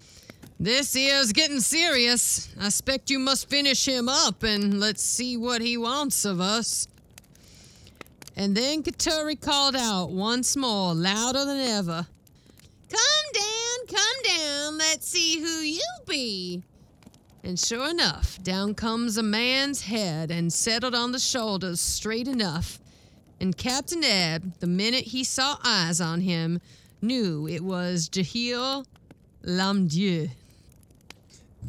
[0.60, 2.54] this here's getting serious.
[2.60, 6.86] I expect you must finish him up and let's see what he wants of us.
[8.36, 12.06] And then Ketury called out once more, louder than ever.
[12.94, 16.62] Come down, come down, let's see who you be.
[17.42, 22.78] And sure enough, down comes a man's head and settled on the shoulders straight enough.
[23.40, 26.60] And Captain Ebb, the minute he saw eyes on him,
[27.02, 28.86] knew it was Jehiel
[29.44, 30.30] Lommedieu.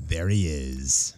[0.08, 1.16] There he is.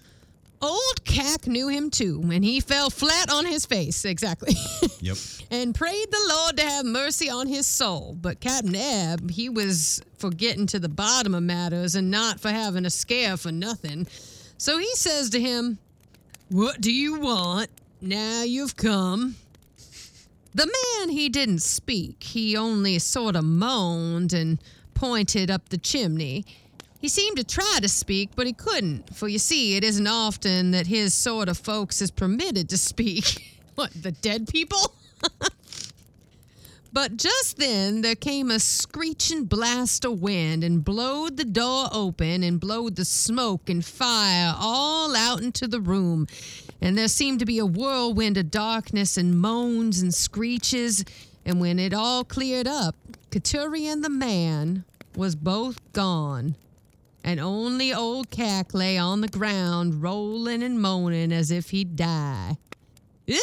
[0.62, 4.54] Old Cack knew him too, and he fell flat on his face, exactly.
[5.00, 5.18] Yep.
[5.52, 8.18] and prayed the Lord to have mercy on his soul.
[8.20, 12.50] But Captain Ebb, he was for getting to the bottom of matters and not for
[12.50, 14.08] having a scare for nothing.
[14.58, 15.78] So he says to him,
[16.50, 17.70] What do you want?
[18.02, 19.36] Now you've come.
[20.56, 22.24] The man, he didn't speak.
[22.24, 24.58] He only sort of moaned and
[24.96, 26.46] pointed up the chimney.
[27.00, 30.72] He seemed to try to speak, but he couldn't, for you see, it isn't often
[30.72, 33.60] that his sort of folks is permitted to speak.
[33.76, 34.96] what, the dead people?
[36.98, 42.42] But just then there came a screeching blast of wind and blowed the door open
[42.42, 46.26] and blowed the smoke and fire all out into the room.
[46.82, 51.06] And there seemed to be a whirlwind of darkness and moans and screeches.
[51.46, 52.96] And when it all cleared up,
[53.30, 54.84] Katurian the man
[55.16, 56.56] was both gone.
[57.28, 62.56] And only old Cack lay on the ground, rolling and moaning as if he'd die.
[63.26, 63.38] Ew,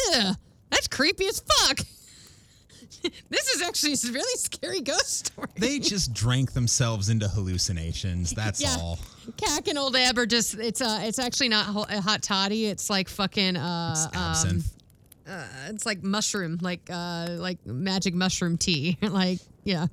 [0.71, 1.77] that's creepy as fuck.
[3.29, 5.47] this is actually a really scary ghost story.
[5.59, 8.31] They just drank themselves into hallucinations.
[8.31, 8.75] That's Yeah.
[8.79, 8.97] all.
[9.37, 12.65] Cack and old Ab are just it's uh it's actually not ho- hot toddy.
[12.65, 14.65] It's like fucking uh It's um, absinthe.
[15.29, 18.97] uh, it's like mushroom, like uh like magic mushroom tea.
[19.01, 19.85] like yeah.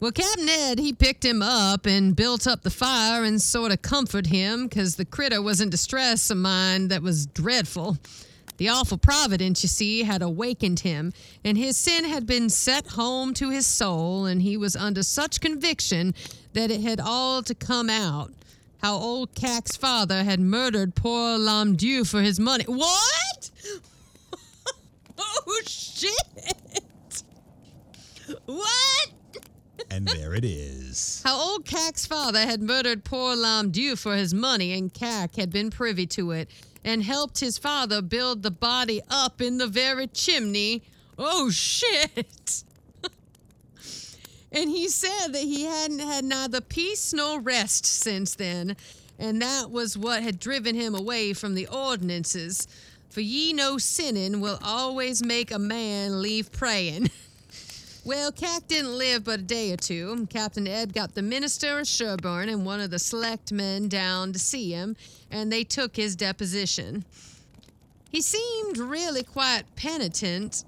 [0.00, 3.82] Well, Captain Ed, he picked him up and built up the fire and sort of
[3.82, 7.98] comforted him because the critter was in distress of mind that was dreadful.
[8.56, 11.12] The awful providence, you see, had awakened him,
[11.44, 15.38] and his sin had been set home to his soul, and he was under such
[15.42, 16.14] conviction
[16.54, 18.32] that it had all to come out.
[18.78, 22.64] How old Cack's father had murdered poor Lommedieu for his money.
[22.64, 23.50] What?
[25.18, 26.14] oh, shit!
[28.46, 29.10] What?
[29.90, 31.20] And there it is.
[31.24, 35.70] How old Cack's father had murdered poor Lommedieu for his money, and Cack had been
[35.70, 36.48] privy to it,
[36.84, 40.82] and helped his father build the body up in the very chimney.
[41.18, 42.62] Oh, shit!
[44.52, 48.76] and he said that he hadn't had neither peace nor rest since then,
[49.18, 52.68] and that was what had driven him away from the ordinances.
[53.10, 57.10] For ye know sinning will always make a man leave praying.
[58.02, 60.26] Well, Cack didn't live but a day or two.
[60.30, 64.38] Captain Ed got the minister of Sherburne and one of the select men down to
[64.38, 64.96] see him,
[65.30, 67.04] and they took his deposition.
[68.10, 70.64] He seemed really quite penitent,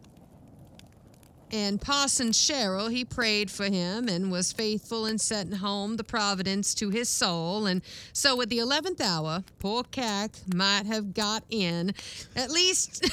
[1.51, 6.74] and Parson Sherrill, he prayed for him and was faithful in setting home the providence
[6.76, 7.66] to his soul.
[7.66, 7.80] And
[8.12, 11.95] so at the 11th hour, poor Cack might have got in.
[12.37, 13.11] At least.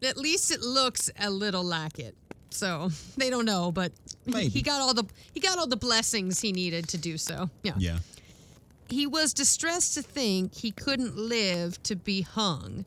[0.05, 2.17] at least it looks a little like it.
[2.51, 3.93] So they don't know, but
[4.27, 4.49] Maybe.
[4.49, 7.51] he got all the he got all the blessings he needed to do so.
[7.63, 7.75] Yeah.
[7.79, 7.99] Yeah.
[8.89, 12.85] He was distressed to think he couldn't live to be hung.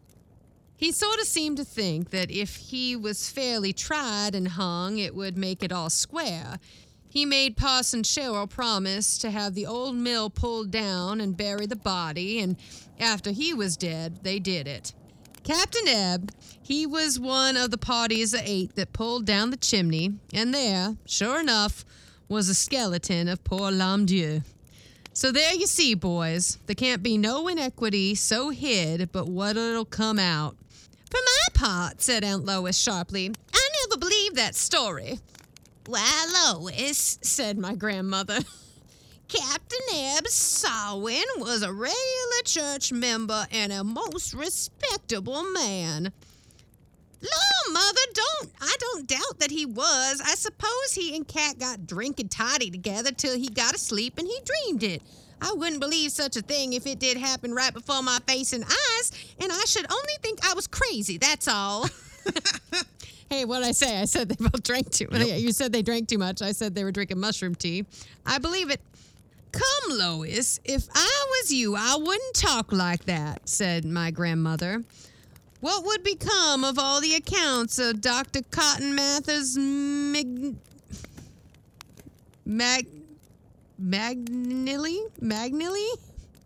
[0.78, 5.16] He sort of seemed to think that if he was fairly tried and hung, it
[5.16, 6.60] would make it all square.
[7.10, 11.78] He made Parson Sherrill promise to have the old mill pulled down and bury the
[11.78, 12.58] body, and
[13.00, 14.94] after he was dead, they did it.
[15.46, 16.32] Captain Ebb,
[16.64, 20.96] he was one of the parties of eight that pulled down the chimney, and there,
[21.06, 21.86] sure enough,
[22.28, 24.44] was a skeleton of poor Lommedieu.
[25.14, 29.86] So there you see, boys, there can't be no inequity so hid but what it'll
[29.86, 30.58] come out.
[31.12, 35.20] For my part, said Aunt Lois sharply, I never believed that story.
[35.86, 36.26] Why,
[36.56, 38.40] Lois, said my grandmother.
[39.28, 46.12] Captain Ebb Sawin was a regular church member and a most respectable man.
[47.22, 50.22] Law, mother, don't I don't doubt that he was.
[50.24, 54.40] I suppose he and Cack got drinking toddy together till he got asleep and he
[54.46, 55.02] dreamed it.
[55.42, 58.64] I wouldn't believe such a thing if it did happen right before my face and
[58.64, 59.12] eyes,
[59.42, 61.90] and I should only think I was crazy, that's all.
[63.30, 64.00] hey, what'd I say?
[64.00, 65.28] I said they both drank too much.
[65.28, 66.42] You said they drank too much.
[66.42, 67.86] I said they were drinking mushroom tea.
[68.26, 68.82] I believe it.
[69.56, 74.84] Come, Lois, if I was you, I wouldn't talk like that, said my grandmother.
[75.62, 78.42] What would become of all the accounts of Dr.
[78.52, 80.56] Cotton Mather's Mig...
[82.46, 82.86] Mag...
[83.82, 85.00] Magnilly?
[85.22, 85.88] Magnilly?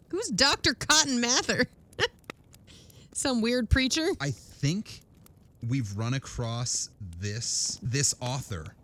[0.10, 0.76] Who's Dr.
[0.76, 1.66] Cotton Mather?
[3.14, 4.08] Some weird preacher?
[4.22, 5.02] I think
[5.68, 8.76] we've run across this this author.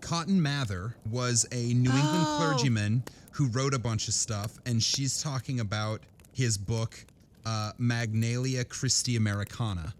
[0.00, 2.36] Cotton Mather was a New England Oh.
[2.38, 3.02] clergyman
[3.32, 6.02] who wrote a bunch of stuff, and she's talking about
[6.32, 7.04] his book
[7.46, 9.94] uh, Magnalia Christi Americana.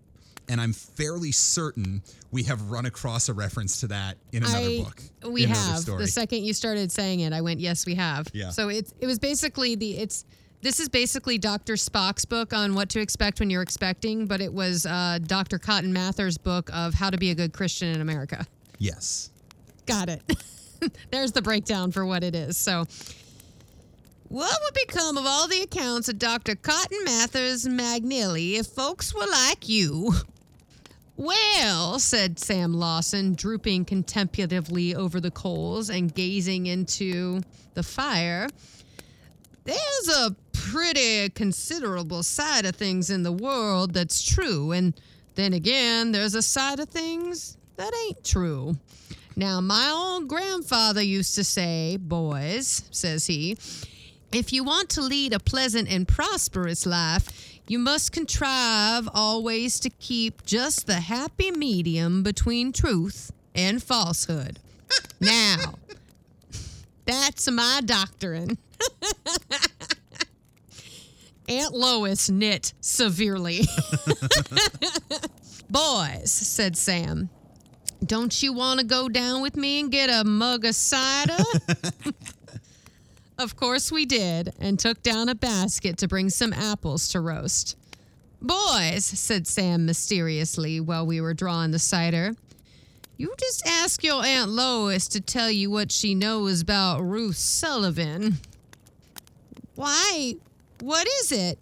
[0.48, 2.02] And I'm fairly certain
[2.32, 5.02] we have run across a reference to that in another I, book.
[5.30, 5.84] We have.
[5.86, 8.26] The second you started saying it, I went, yes, we have.
[8.32, 8.50] Yeah.
[8.50, 10.24] So it's it was basically the it's
[10.60, 11.74] this is basically Dr.
[11.74, 15.58] Spock's book on what to expect when you're expecting, but it was uh, Dr.
[15.58, 18.46] Cotton Mather's book of how to be a good Christian in America.
[18.78, 19.30] yes.
[19.90, 20.22] Got it.
[21.10, 22.56] There's the breakdown for what it is.
[22.56, 22.84] So,
[24.28, 26.54] what would become of all the accounts of Dr.
[26.54, 30.12] Cotton Mather's Magnilly if folks were like you?
[31.16, 37.42] Well, said Sam Lawson, drooping contemplatively over the coals and gazing into
[37.74, 38.48] the fire,
[39.64, 44.98] there's a pretty considerable side of things in the world that's true, and
[45.34, 48.76] then again, there's a side of things that ain't true.
[49.36, 53.56] Now, my old grandfather used to say, boys, says he,
[54.32, 59.90] if you want to lead a pleasant and prosperous life, you must contrive always to
[59.90, 64.58] keep just the happy medium between truth and falsehood.
[65.20, 65.74] now,
[67.06, 68.58] that's my doctrine.
[71.48, 73.62] Aunt Lois knit severely.
[75.70, 77.28] Boys, said Sam,
[78.04, 81.42] don't you want to go down with me and get a mug of cider?
[83.38, 87.76] of course we did, and took down a basket to bring some apples to roast.
[88.42, 92.34] Boys, said Sam mysteriously while we were drawing the cider,
[93.18, 98.38] you just ask your Aunt Lois to tell you what she knows about Ruth Sullivan.
[99.74, 100.36] Why?
[100.80, 101.58] What is it?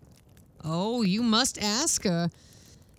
[0.64, 2.30] Oh, you must ask her.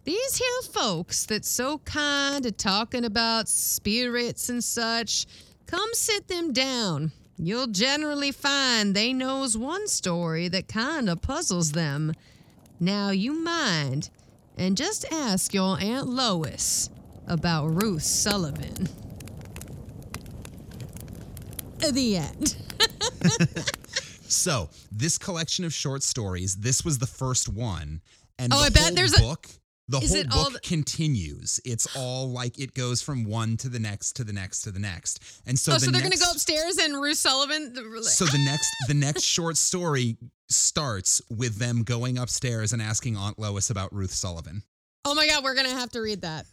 [0.10, 5.28] These here folks that's so kind of talking about spirits and such,
[5.68, 7.12] come sit them down.
[7.38, 12.14] You'll generally find they knows one story that kind of puzzles them.
[12.80, 14.10] Now you mind
[14.58, 16.90] and just ask your Aunt Lois
[17.28, 18.90] about Ruth Sullivan.
[21.88, 22.56] The end.
[24.32, 28.00] So, this collection of short stories, this was the first one.
[28.38, 29.48] And Oh, the I bet there's a- book,
[29.90, 31.60] the Is whole it all book continues.
[31.66, 34.80] It's all like it goes from one to the next to the next to the
[34.80, 35.42] next.
[35.48, 37.74] And so oh, the so they're next, gonna go upstairs and Ruth Sullivan.
[38.04, 40.18] So the next the next short story
[40.48, 44.62] starts with them going upstairs and asking Aunt Lois about Ruth Sullivan.
[45.06, 46.46] Oh my God, we're gonna have to read that.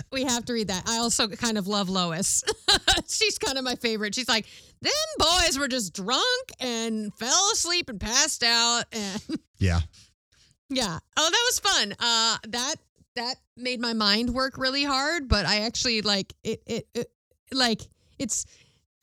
[0.12, 0.88] we have to read that.
[0.88, 2.42] I also kind of love Lois.
[3.08, 4.14] She's kind of my favorite.
[4.14, 4.46] She's like,
[4.80, 9.22] them boys were just drunk and fell asleep and passed out, and
[9.58, 9.80] Yeah.
[10.76, 10.98] Yeah.
[11.16, 11.92] Oh, that was fun.
[11.98, 12.74] Uh, that
[13.16, 16.62] that made my mind work really hard, but I actually like it.
[16.66, 17.10] It, it
[17.52, 17.82] like
[18.18, 18.46] it's.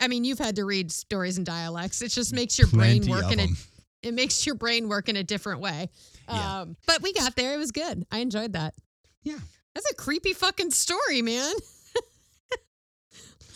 [0.02, 2.02] I mean, you've had to read stories and dialects.
[2.02, 3.48] It just makes your brain work in a
[4.02, 5.90] it makes your brain work in a different way.
[6.28, 6.62] Yeah.
[6.62, 7.54] Um, but we got there.
[7.54, 8.06] It was good.
[8.12, 8.74] I enjoyed that.
[9.24, 9.40] Yeah.
[9.76, 11.54] That's a creepy fucking story, man.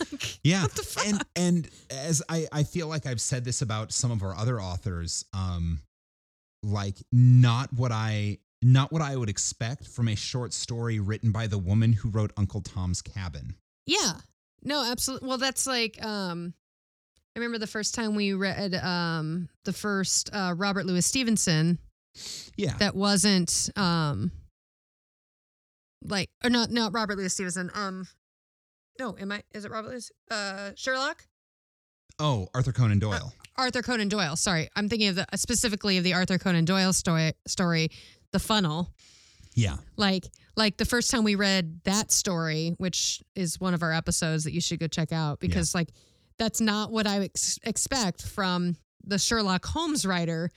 [0.00, 0.62] like, Yeah.
[0.62, 1.06] What the fuck?
[1.06, 4.60] And and as I I feel like I've said this about some of our other
[4.60, 5.80] authors um
[6.64, 11.46] like not what I not what I would expect from a short story written by
[11.46, 13.54] the woman who wrote Uncle Tom's Cabin.
[13.86, 14.12] yeah.
[14.66, 15.28] No, absolutely.
[15.28, 16.54] Well, that's like um
[17.36, 21.78] I remember the first time we read um the first uh Robert Louis Stevenson
[22.56, 22.74] Yeah.
[22.78, 24.30] that wasn't um
[26.02, 27.70] like or not not Robert Louis Stevenson.
[27.74, 28.06] Um
[28.98, 31.26] no, am I is it Robert Louis uh Sherlock?
[32.20, 33.32] oh, Arthur Conan Doyle.
[33.56, 34.36] Arthur Conan Doyle.
[34.36, 37.32] Sorry, I'm thinking of the specifically of the Arthur Conan Doyle story.
[37.46, 37.88] Story,
[38.32, 38.90] The Funnel.
[39.54, 39.76] yeah.
[39.96, 40.26] Like,
[40.56, 44.52] like the first time we read that story, which is one of our episodes that
[44.52, 45.88] you should go check out because, like,
[46.38, 50.50] that's not what I ex- expect from the Sherlock Holmes writer.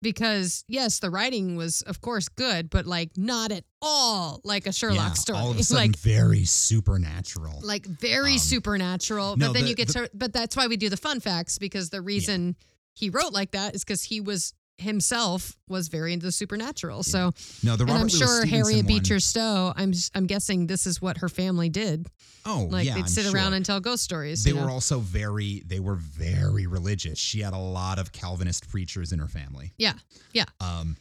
[0.00, 4.72] Because yes, the writing was, of course, good, but like not at all like a
[4.72, 5.12] Sherlock yeah.
[5.14, 5.38] story.
[5.38, 7.60] All of a sudden like, very supernatural.
[7.64, 9.36] like very Um, supernatural.
[9.36, 11.20] no, but then the- you get the- to, but that's why we do the fun
[11.20, 12.54] facts because the reason
[12.94, 17.02] he wrote like that is because he was himself was very into the supernatural.
[17.02, 17.32] So,
[17.62, 19.72] no, the and Robert I'm Louis sure Stevenson Harriet one- Beecher Stowe.
[19.76, 22.06] I'm I'm guessing this is what her family did.
[22.46, 23.34] Oh, Like yeah, they'd I'm sit sure.
[23.34, 24.42] around and tell ghost stories.
[24.44, 24.64] they you know?
[24.64, 29.18] were also very they were very religious she had a lot of calvinist preachers in
[29.18, 29.92] her family yeah,
[30.32, 30.44] yeah.
[30.60, 30.96] um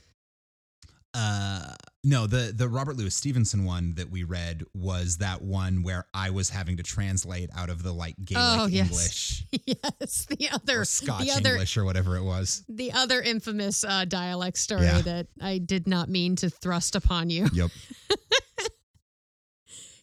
[1.13, 1.73] uh
[2.03, 6.29] no the the robert louis stevenson one that we read was that one where i
[6.29, 8.89] was having to translate out of the like gaelic Oh, yes.
[8.89, 13.83] english yes, the other scotch the other english or whatever it was the other infamous
[13.83, 15.01] uh, dialect story Yeah.
[15.01, 17.47] that I did not mean to thrust upon you.
[17.53, 17.71] yep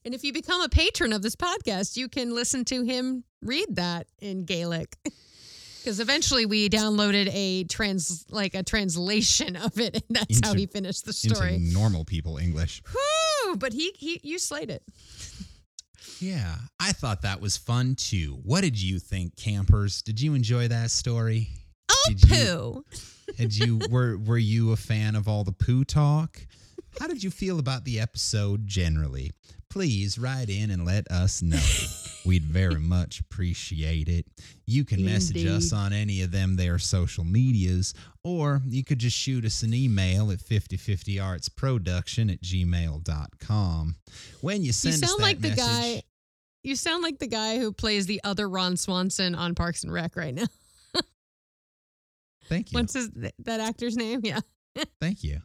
[0.07, 3.77] And if you become a patron of this podcast, you can listen to him read
[3.77, 4.97] that in Gaelic.
[5.85, 10.65] Because eventually we downloaded a trans like a translation of it, and that's how he
[10.65, 11.57] finished the story.
[11.57, 14.83] into normal people english Whew, but he he you slayed it.
[16.21, 20.69] yeah i thought that was fun too what did you think campers did you enjoy
[20.69, 21.49] that story
[21.91, 22.85] Oh Did you- poo.
[23.39, 26.47] Had you were were you a fan of all the poo talk?
[26.99, 29.33] How did you feel about the episode generally?
[29.69, 31.59] Please write in and let us know.
[32.25, 34.27] We'd very much appreciate it.
[34.67, 37.93] You can message us on any of them their social medias,
[38.23, 43.97] or you could just shoot us an email at 5050artsproduction at gmail.com.
[44.41, 46.03] When you send You send us sound that like the message, guy.
[46.63, 50.17] You sound like the guy who plays the other Ron Swanson on Parks and Rec
[50.17, 50.47] right now.
[52.49, 52.79] Thank you.
[52.79, 54.21] What's his that actor's name?
[54.23, 54.41] Yeah,
[55.01, 55.41] Thank you.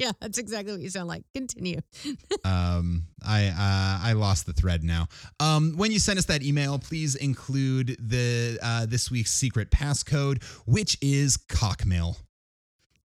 [0.00, 1.22] Yeah, that's exactly what you sound like.
[1.34, 1.80] Continue.
[2.44, 5.06] um i uh i lost the thread now
[5.40, 10.42] um when you send us that email please include the uh this week's secret passcode
[10.66, 12.16] which is cockmill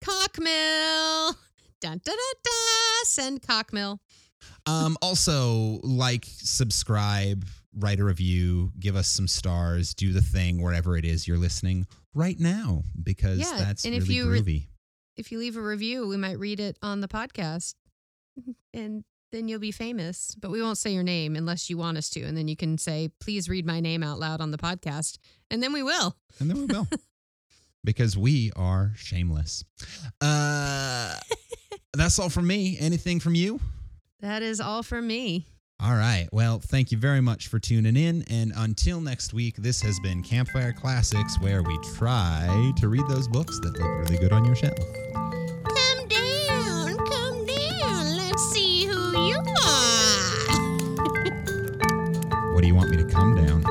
[0.03, 1.35] Cockmill.
[1.79, 2.51] Dun, da, da, da.
[3.05, 3.99] Send cockmill.
[4.65, 7.45] um also like subscribe
[7.77, 11.85] write a review give us some stars do the thing wherever it is you're listening
[12.13, 14.67] right now because Yeah, that's and really if you re- groovy
[15.21, 17.75] If you leave a review, we might read it on the podcast,
[18.73, 20.33] and then you'll be famous.
[20.33, 22.79] But we won't say your name unless you want us to, and then you can
[22.79, 25.19] say, "Please read my name out loud on the podcast,"
[25.51, 26.15] and then we will.
[26.39, 26.87] and then we will
[27.83, 29.63] because we are shameless
[30.21, 31.15] uh
[31.93, 33.59] that's all from me anything from you
[34.21, 35.45] That is all from me.
[35.83, 36.27] All right.
[36.31, 38.23] Well, thank you very much for tuning in.
[38.29, 43.27] And until next week, this has been Campfire Classics, where we try to read those
[43.27, 44.77] books that look really good on your shelf.
[45.15, 46.97] Come down.
[46.97, 48.15] Come down.
[48.15, 49.43] Let's see who you are.
[52.53, 53.70] what do you want me to come down?